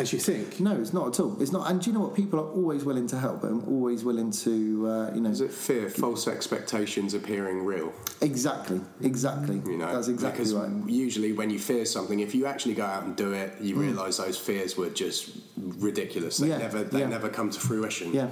[0.00, 0.60] as you think.
[0.60, 1.40] No, it's not at all.
[1.40, 1.70] It's not.
[1.70, 2.14] And do you know what?
[2.14, 5.30] People are always willing to help and always willing to, uh, you know.
[5.30, 7.92] Is it fear, false expectations appearing real?
[8.20, 8.80] Exactly.
[9.02, 9.60] Exactly.
[9.66, 10.70] You know, That's exactly because right.
[10.88, 14.16] usually when you fear something, if you actually go out and do it, you realise
[14.16, 16.38] those fears were just ridiculous.
[16.38, 16.50] They Mm.
[16.50, 17.06] Yeah, never, they yeah.
[17.06, 18.12] never come to fruition.
[18.12, 18.28] Yeah,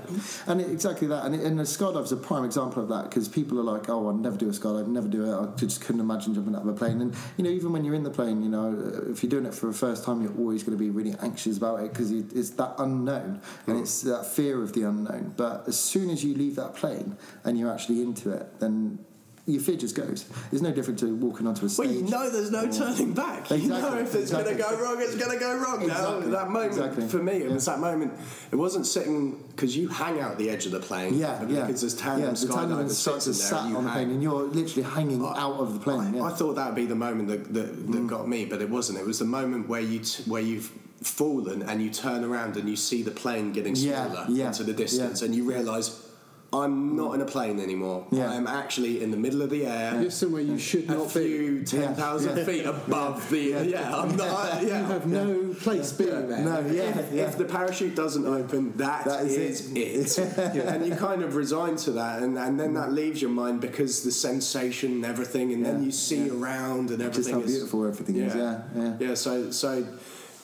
[0.47, 1.25] and it, exactly that.
[1.25, 4.09] And, it, and the skydive's a prime example of that because people are like, "Oh,
[4.09, 5.35] I'd never do a skydive, never do it.
[5.35, 7.95] I just couldn't imagine jumping out of a plane." And you know, even when you're
[7.95, 8.77] in the plane, you know,
[9.11, 11.57] if you're doing it for the first time, you're always going to be really anxious
[11.57, 15.35] about it because it's that unknown and it's that fear of the unknown.
[15.37, 19.05] But as soon as you leave that plane and you're actually into it, then
[19.49, 20.27] your fear just goes.
[20.53, 21.87] It's no different to walking onto a stage.
[21.87, 23.51] Well, you know there's no turning back.
[23.51, 24.55] You know Exactly, if it's exactly.
[24.55, 25.87] going to go wrong, it's going to go wrong.
[25.87, 27.09] Now, Exactly, that moment, exactly.
[27.09, 27.55] for me, it Yeah.
[27.55, 28.13] was that moment.
[28.53, 31.15] It wasn't sitting, because you hang out the edge of the plane.
[31.19, 31.65] Yeah, yeah.
[31.65, 33.33] Because there's tandem yeah, the tandem sitting there.
[33.33, 36.15] sat on the plane, and you're literally hanging out of the plane.
[36.15, 36.23] I, yeah.
[36.25, 38.07] I thought that would be the moment that, that, that mm.
[38.07, 38.99] got me, but it wasn't.
[38.99, 40.71] It was the moment where you t- where you've
[41.03, 44.75] fallen and you turn around and you see the plane getting smaller yeah, into the
[44.75, 46.08] distance, and you realise
[46.51, 48.07] I'm not in a plane anymore.
[48.11, 48.31] Yeah.
[48.31, 50.01] I am actually in the middle of the air.
[50.01, 51.21] You're somewhere you should not be.
[51.21, 52.45] few ten thousand yeah.
[52.45, 53.95] feet above the yeah.
[53.95, 54.29] I'm not.
[54.69, 56.39] Yeah, You have no place being there.
[56.39, 57.23] No, yeah, if, yeah.
[57.25, 60.39] if the parachute doesn't open, That that is is, it.
[60.39, 62.95] and you kind of resign to that, and, and then that mm-hmm.
[62.95, 66.33] leaves your mind because the sensation and everything, and then you see yeah.
[66.33, 67.25] around and everything.
[67.25, 68.35] Just how is- beautiful everything is.
[68.35, 68.97] Yeah, yeah.
[68.99, 69.15] yeah.
[69.15, 69.87] So, so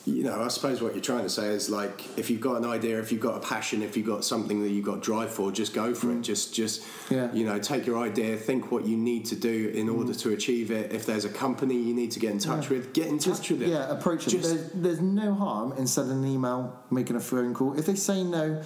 [0.07, 2.64] you know, I suppose what you're trying to say is like, if you've got an
[2.66, 5.50] idea, if you've got a passion, if you've got something that you've got drive for,
[5.50, 6.20] just go for it.
[6.22, 7.11] Just, just, Mm.
[7.16, 7.32] Yeah.
[7.34, 10.20] you know, take your idea, think what you need to do in order Mm.
[10.22, 10.92] to achieve it.
[10.92, 13.61] If there's a company you need to get in touch with, get in touch with
[13.62, 13.68] it.
[13.68, 14.30] Yeah, approach it.
[14.30, 17.78] Just- There's, there's no harm in sending an email, making a phone call.
[17.78, 18.62] If they say no,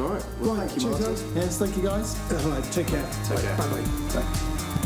[0.00, 0.24] all right.
[0.40, 1.06] Well, Right, thank you, Martin.
[1.14, 1.24] guys.
[1.34, 2.16] Yes, thank you guys.
[2.44, 3.08] All right, take care.
[3.24, 3.56] Take care.
[3.56, 4.20] Bye bye.
[4.22, 4.77] Bye.